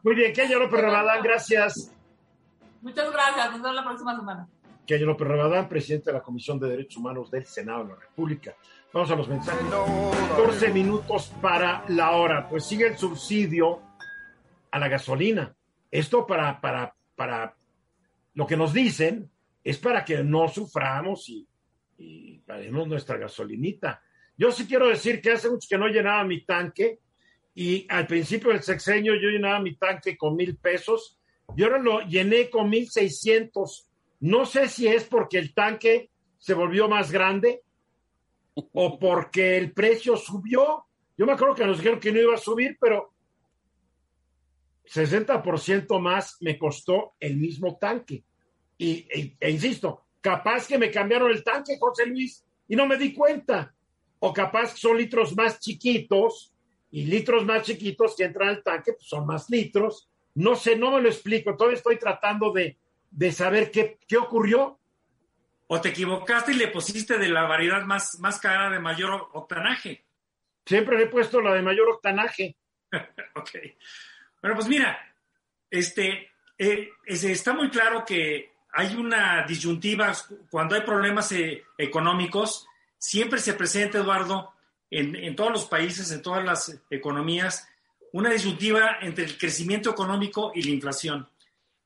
[0.03, 1.91] Muy bien, Kenia López Rabadán, gracias.
[2.81, 4.47] Muchas gracias, nos vemos la próxima semana.
[4.85, 8.55] Kenia López Rabadán, presidente de la Comisión de Derechos Humanos del Senado de la República.
[8.93, 9.61] Vamos a los mensajes.
[10.29, 12.47] 14 minutos para la hora.
[12.47, 13.81] Pues sigue el subsidio
[14.71, 15.53] a la gasolina.
[15.91, 17.55] Esto para, para, para
[18.33, 19.29] lo que nos dicen
[19.63, 21.45] es para que no suframos y,
[21.97, 24.01] y paguemos nuestra gasolinita.
[24.37, 26.99] Yo sí quiero decir que hace mucho que no llenaba mi tanque
[27.59, 31.17] y al principio del sexenio yo llenaba mi tanque con mil pesos
[31.55, 33.89] y ahora lo llené con mil seiscientos.
[34.19, 37.63] No sé si es porque el tanque se volvió más grande
[38.53, 40.85] o porque el precio subió.
[41.17, 43.11] Yo me acuerdo que nos dijeron que no iba a subir, pero
[44.85, 48.23] 60% más me costó el mismo tanque.
[48.77, 52.97] Y, e, e, insisto, capaz que me cambiaron el tanque, José Luis, y no me
[52.97, 53.73] di cuenta.
[54.19, 56.53] O capaz que son litros más chiquitos
[56.91, 60.09] y litros más chiquitos que entran al tanque pues son más litros.
[60.35, 61.55] No sé, no me lo explico.
[61.55, 62.77] Todavía estoy tratando de,
[63.11, 64.79] de saber qué, qué ocurrió.
[65.67, 70.05] O te equivocaste y le pusiste de la variedad más, más cara de mayor octanaje.
[70.65, 72.55] Siempre le he puesto la de mayor octanaje.
[73.35, 73.49] ok.
[74.41, 74.97] Bueno, pues mira,
[75.69, 80.13] este, eh, está muy claro que hay una disyuntiva
[80.49, 82.67] cuando hay problemas eh, económicos.
[82.97, 84.53] Siempre se presenta, Eduardo,
[84.89, 87.67] en, todos los países, en todas las economías,
[88.13, 91.29] una disyuntiva entre el crecimiento económico y la inflación.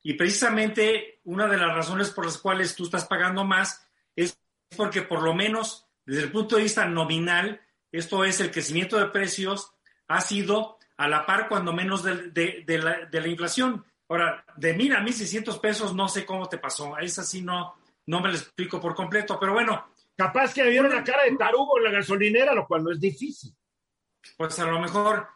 [0.03, 3.85] Y precisamente una de las razones por las cuales tú estás pagando más
[4.15, 4.37] es
[4.75, 9.07] porque por lo menos desde el punto de vista nominal, esto es el crecimiento de
[9.07, 9.71] precios,
[10.07, 12.13] ha sido a la par cuando menos de,
[12.77, 13.83] la, de la, inflación.
[14.07, 17.75] Ahora, de mil a mil seiscientos pesos no sé cómo te pasó, es así no,
[18.07, 21.77] no me lo explico por completo, pero bueno, Capaz que vieron la cara de tarugo
[21.77, 23.55] en la gasolinera, lo cual no es difícil.
[24.37, 25.27] Pues a lo mejor,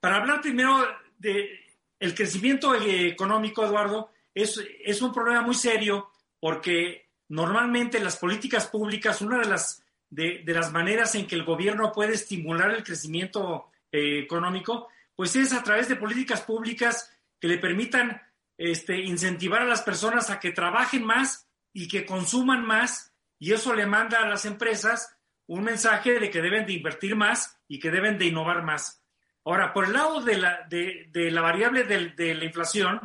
[0.00, 0.86] para hablar primero
[1.18, 1.60] de
[2.00, 6.10] el crecimiento económico, Eduardo, es, es un problema muy serio
[6.40, 11.92] porque normalmente las políticas públicas, una de las, de, las maneras en que el gobierno
[11.92, 17.58] puede estimular el crecimiento eh, económico, pues es a través de políticas públicas que le
[17.58, 18.20] permitan
[18.58, 23.11] este, incentivar a las personas a que trabajen más y que consuman más
[23.42, 25.18] y eso le manda a las empresas
[25.48, 29.04] un mensaje de que deben de invertir más y que deben de innovar más.
[29.44, 33.00] Ahora, por el lado de la, de, la variable de, la inflación,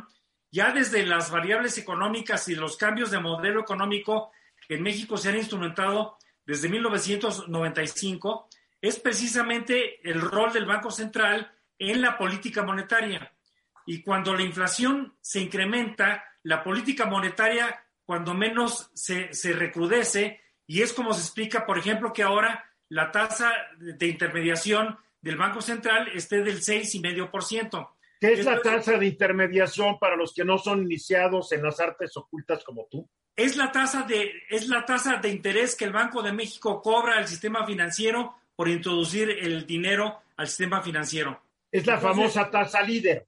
[0.52, 4.30] ya desde las variables económicas y los cambios de modelo económico
[4.68, 8.48] en México se han instrumentado desde 1995,
[8.80, 13.34] es precisamente el rol del Banco Central en la política monetaria.
[13.86, 20.80] Y cuando la inflación se incrementa, la política monetaria cuando menos se, se recrudece y
[20.80, 26.08] es como se explica, por ejemplo, que ahora la tasa de intermediación del Banco Central
[26.14, 27.90] esté del 6,5%.
[28.18, 32.16] ¿Qué es la tasa de intermediación para los que no son iniciados en las artes
[32.16, 33.06] ocultas como tú?
[33.36, 37.18] Es la tasa de, es la tasa de interés que el Banco de México cobra
[37.18, 41.42] al sistema financiero por introducir el dinero al sistema financiero.
[41.70, 43.26] Es la famosa tasa líder.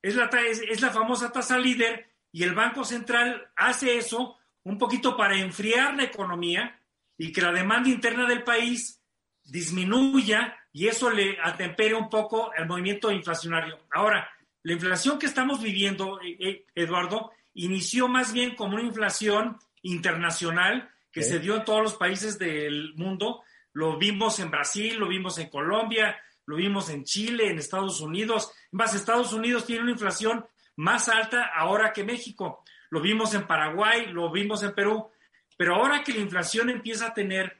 [0.00, 5.16] Es la, es la famosa tasa líder y el Banco Central hace eso un poquito
[5.16, 6.80] para enfriar la economía
[7.16, 9.02] y que la demanda interna del país
[9.44, 13.80] disminuya y eso le atempere un poco el movimiento inflacionario.
[13.90, 14.30] Ahora,
[14.62, 20.90] la inflación que estamos viviendo, eh, eh, Eduardo, inició más bien como una inflación internacional
[21.10, 23.42] que se dio en todos los países del mundo.
[23.72, 26.16] Lo vimos en Brasil, lo vimos en Colombia,
[26.46, 28.52] lo vimos en Chile, en Estados Unidos.
[28.70, 30.44] Más, Estados Unidos tiene una inflación
[30.80, 32.64] más alta ahora que México.
[32.88, 35.10] Lo vimos en Paraguay, lo vimos en Perú.
[35.56, 37.58] Pero ahora que la inflación empieza a tener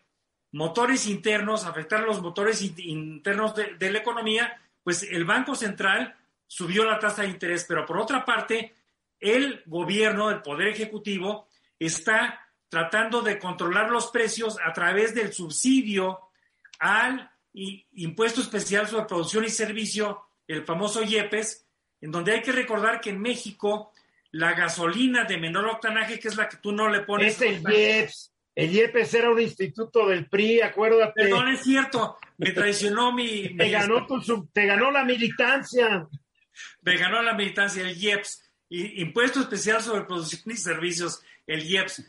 [0.52, 6.16] motores internos, afectar los motores internos de, la economía, pues el Banco Central
[6.46, 7.66] subió la tasa de interés.
[7.68, 8.74] Pero por otra parte,
[9.20, 11.46] el gobierno, el Poder Ejecutivo,
[11.78, 16.20] está tratando de controlar los precios a través del subsidio
[16.78, 21.66] al impuesto especial sobre producción y servicio, el famoso IEPES,
[22.00, 23.92] en donde hay que recordar que en México
[24.32, 27.40] la gasolina de menor octanaje, que es la que tú no le pones.
[27.40, 28.32] Es el IEPS.
[28.54, 31.22] El IEPES era un instituto del PRI, acuérdate.
[31.22, 32.18] Perdón, es cierto.
[32.36, 33.48] Me traicionó mi.
[33.56, 36.06] te, ganó tu, te ganó la militancia.
[36.82, 38.42] Me ganó la militancia, el IEPS.
[38.68, 42.04] Impuesto Especial sobre Producción y Servicios, el IEPS.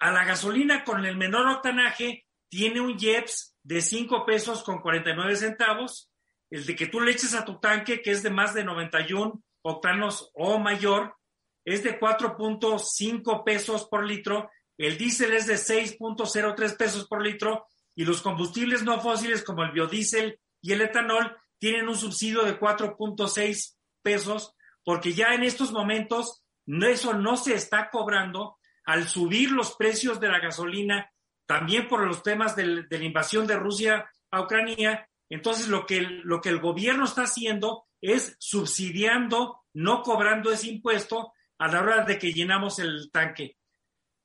[0.00, 5.36] A la gasolina con el menor octanaje tiene un IEPS de 5 pesos con 49
[5.36, 6.11] centavos.
[6.52, 9.42] El de que tú le eches a tu tanque, que es de más de 91
[9.62, 11.16] octanos o mayor,
[11.64, 14.50] es de 4.5 pesos por litro.
[14.76, 17.66] El diésel es de 6.03 pesos por litro.
[17.94, 22.60] Y los combustibles no fósiles como el biodiesel y el etanol tienen un subsidio de
[22.60, 29.74] 4.6 pesos porque ya en estos momentos eso no se está cobrando al subir los
[29.76, 31.10] precios de la gasolina,
[31.46, 35.08] también por los temas de la invasión de Rusia a Ucrania.
[35.32, 40.68] Entonces, lo que, el, lo que el gobierno está haciendo es subsidiando, no cobrando ese
[40.68, 43.56] impuesto a la hora de que llenamos el tanque.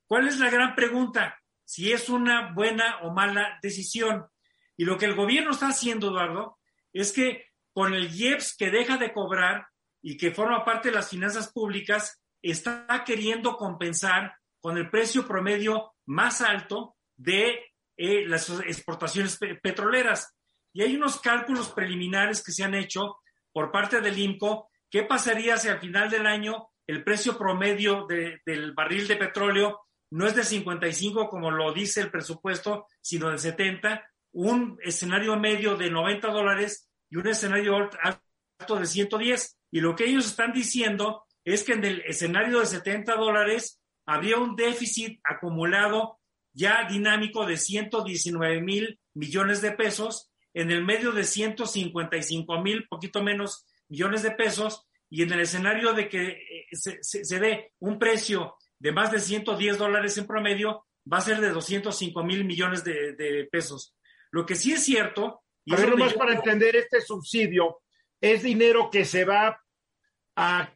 [0.06, 1.38] ¿Cuál es la gran pregunta?
[1.64, 4.26] Si es una buena o mala decisión.
[4.76, 6.58] Y lo que el gobierno está haciendo, Eduardo,
[6.92, 9.66] es que con el IEPS que deja de cobrar,
[10.02, 15.94] y que forma parte de las finanzas públicas está queriendo compensar con el precio promedio
[16.06, 20.36] más alto de eh, las exportaciones petroleras.
[20.72, 23.18] Y hay unos cálculos preliminares que se han hecho
[23.52, 24.70] por parte del INCO.
[24.90, 30.26] ¿Qué pasaría si al final del año el precio promedio del barril de petróleo no
[30.26, 34.06] es de 55 como lo dice el presupuesto, sino de 70?
[34.32, 39.58] Un escenario medio de 90 dólares y un escenario alto de 110.
[39.70, 44.38] Y lo que ellos están diciendo es que en el escenario de 70 dólares habría
[44.38, 46.18] un déficit acumulado
[46.52, 50.27] ya dinámico de 119 mil millones de pesos,
[50.60, 55.92] en el medio de 155 mil, poquito menos millones de pesos, y en el escenario
[55.92, 61.18] de que eh, se, dé un precio de más de 110 dólares en promedio, va
[61.18, 63.94] a ser de 205 mil millones de, pesos.
[64.30, 65.42] Lo que sí es cierto...
[65.64, 67.82] Y a ver, nomás para entender este subsidio,
[68.22, 69.62] es dinero que se va
[70.34, 70.72] a,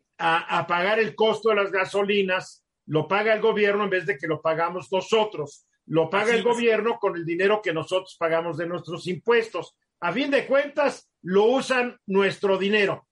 [0.68, 4.42] pagar el costo de las gasolinas, lo paga el gobierno en vez de que lo
[4.42, 5.66] pagamos nosotros.
[5.86, 9.76] Lo paga el gobierno con el dinero que nosotros pagamos de nuestros impuestos.
[10.00, 13.06] A fin de cuentas, lo usan nuestro dinero.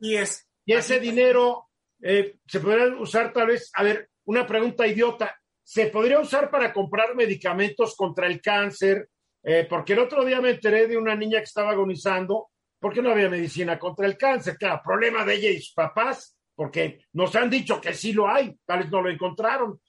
[0.00, 0.48] y, es.
[0.64, 1.68] y ese dinero
[2.00, 6.72] eh, se podría usar tal vez, a ver, una pregunta idiota, ¿se podría usar para
[6.72, 9.08] comprar medicamentos contra el cáncer?
[9.42, 13.10] Eh, porque el otro día me enteré de una niña que estaba agonizando porque no
[13.10, 14.56] había medicina contra el cáncer.
[14.58, 18.56] Claro, problema de ella y sus papás, porque nos han dicho que sí lo hay,
[18.64, 19.80] tal vez no lo encontraron.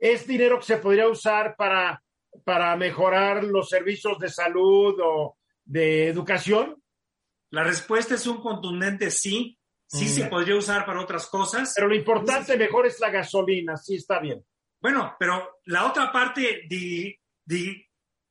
[0.00, 2.02] ¿Es dinero que se podría usar para,
[2.42, 6.82] para mejorar los servicios de salud o de educación?
[7.50, 9.58] La respuesta es un contundente sí.
[9.86, 10.30] Sí se mm.
[10.30, 11.72] podría usar para otras cosas.
[11.74, 14.42] Pero lo importante mejor es la gasolina, sí está bien.
[14.80, 16.68] Bueno, pero la otra parte,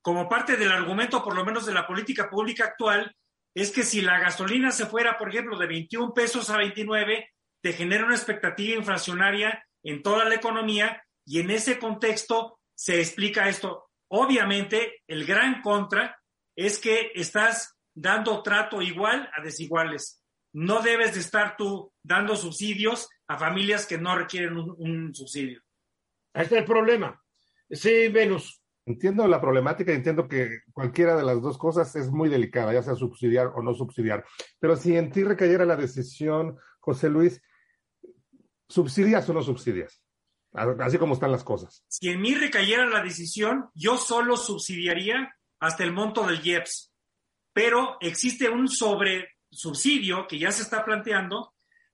[0.01, 3.13] como parte del argumento, por lo menos de la política pública actual,
[3.53, 7.29] es que si la gasolina se fuera, por ejemplo, de 21 pesos a 29,
[7.61, 13.47] te genera una expectativa inflacionaria en toda la economía y en ese contexto se explica
[13.47, 13.91] esto.
[14.07, 16.19] Obviamente, el gran contra
[16.55, 20.23] es que estás dando trato igual a desiguales.
[20.53, 25.61] No debes de estar tú dando subsidios a familias que no requieren un, un subsidio.
[26.33, 27.21] Ahí está el problema.
[27.69, 28.63] Sí, Venus.
[28.87, 32.81] Entiendo la problemática y entiendo que cualquiera de las dos cosas es muy delicada, ya
[32.81, 34.25] sea subsidiar o no subsidiar.
[34.59, 37.39] Pero si en ti recayera la decisión, José Luis,
[38.67, 40.03] ¿subsidias o no subsidias?
[40.53, 41.83] Así como están las cosas.
[41.87, 46.91] Si en mí recayera la decisión, yo solo subsidiaría hasta el monto del IEPS.
[47.53, 51.53] Pero existe un sobre subsidio que ya se está planteando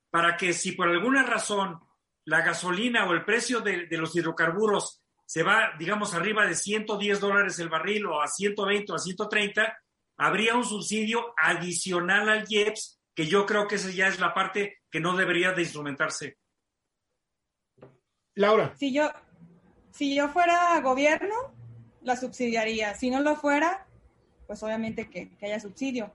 [0.10, 1.80] para que si por alguna razón
[2.26, 7.60] la gasolina o el precio de, los hidrocarburos se va, digamos, arriba de 110 dólares
[7.60, 9.78] el barril o a 120 o a 130,
[10.18, 14.82] habría un subsidio adicional al IEPS, que yo creo que esa ya es la parte
[14.92, 16.38] que no debería de instrumentarse.
[18.36, 18.74] Laura.
[18.78, 19.10] Si yo,
[19.92, 21.34] si yo fuera gobierno,
[22.04, 22.94] la subsidiaría.
[22.96, 23.86] Si no lo fuera,
[24.48, 26.14] pues obviamente que, que haya subsidio.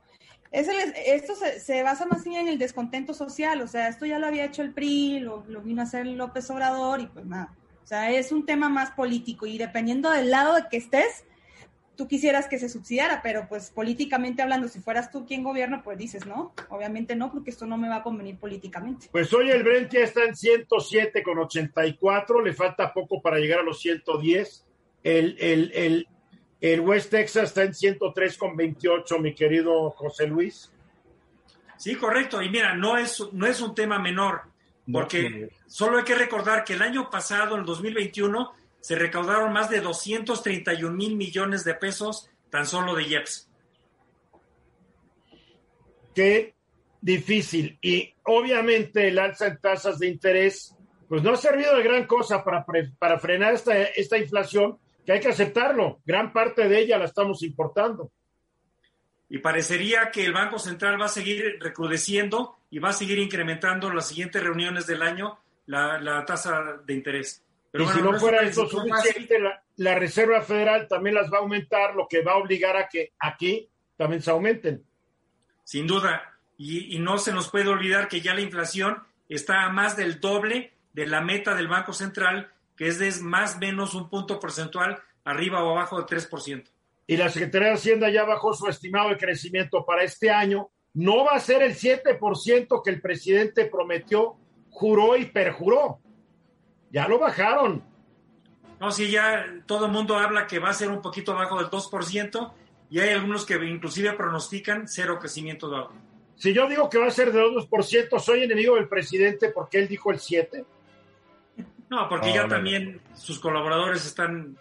[0.52, 0.68] Es
[1.06, 4.26] esto se, se, basa más bien en el descontento social, o sea, esto ya lo
[4.26, 7.54] había hecho el PRI, lo, lo vino a hacer López Obrador y pues nada.
[7.84, 11.24] O sea, es un tema más político y dependiendo del lado de que estés,
[11.96, 15.98] tú quisieras que se subsidiara, pero pues políticamente hablando, si fueras tú quien gobierna, pues
[15.98, 19.08] dices, no, obviamente no, porque esto no me va a convenir políticamente.
[19.12, 23.60] Pues hoy el Brent ya está en 107 con 84, le falta poco para llegar
[23.60, 24.66] a los 110.
[25.02, 26.08] El, el, el,
[26.60, 30.70] el West Texas está en 103 con 28, mi querido José Luis.
[31.76, 32.42] Sí, correcto.
[32.42, 34.42] Y mira, no es, no es un tema menor,
[34.92, 39.80] porque solo hay que recordar que el año pasado, en 2021, se recaudaron más de
[39.80, 43.48] 231 mil millones de pesos tan solo de IEPS.
[46.14, 46.54] Qué
[47.00, 47.78] difícil.
[47.80, 50.74] Y obviamente el alza en tasas de interés,
[51.08, 52.64] pues no ha servido de gran cosa para,
[52.98, 56.00] para frenar esta, esta inflación, que hay que aceptarlo.
[56.04, 58.10] Gran parte de ella la estamos importando.
[59.28, 63.88] Y parecería que el Banco Central va a seguir recrudeciendo y va a seguir incrementando
[63.88, 67.44] en las siguientes reuniones del año la, la tasa de interés.
[67.70, 71.32] Pero y bueno, si no, no fuera eso suficiente, la, la, Reserva Federal también las
[71.32, 74.84] va a aumentar, lo que va a obligar a que aquí también se aumenten.
[75.64, 76.38] Sin duda.
[76.56, 80.20] Y, y no se nos puede olvidar que ya la inflación está a más del
[80.20, 84.40] doble de la meta del Banco Central, que es de más o menos un punto
[84.40, 86.64] porcentual arriba o abajo de 3%.
[87.06, 90.70] Y la Secretaría de Hacienda ya bajó su estimado de crecimiento para este año.
[90.94, 94.36] No va a ser el 7% que el presidente prometió,
[94.70, 96.00] juró y perjuró
[96.90, 97.82] ya lo bajaron.
[98.80, 101.66] No, sí, ya todo el mundo habla que va a ser un poquito abajo del
[101.66, 102.52] 2%
[102.90, 105.92] y hay algunos que inclusive pronostican cero crecimiento dado.
[106.36, 109.88] Si yo digo que va a ser del 2%, soy enemigo del presidente porque él
[109.88, 110.64] dijo el 7%.
[111.90, 113.16] No, porque oh, ya no, también no.
[113.16, 114.56] sus colaboradores están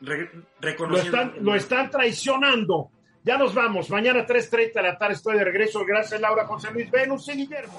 [0.00, 1.16] re reconociendo.
[1.16, 2.90] Lo están, lo están traicionando.
[3.22, 3.90] Ya nos vamos.
[3.90, 5.84] Mañana 3.30 de la tarde estoy de regreso.
[5.84, 7.78] Gracias, Laura, José Luis Venus y Guillermo.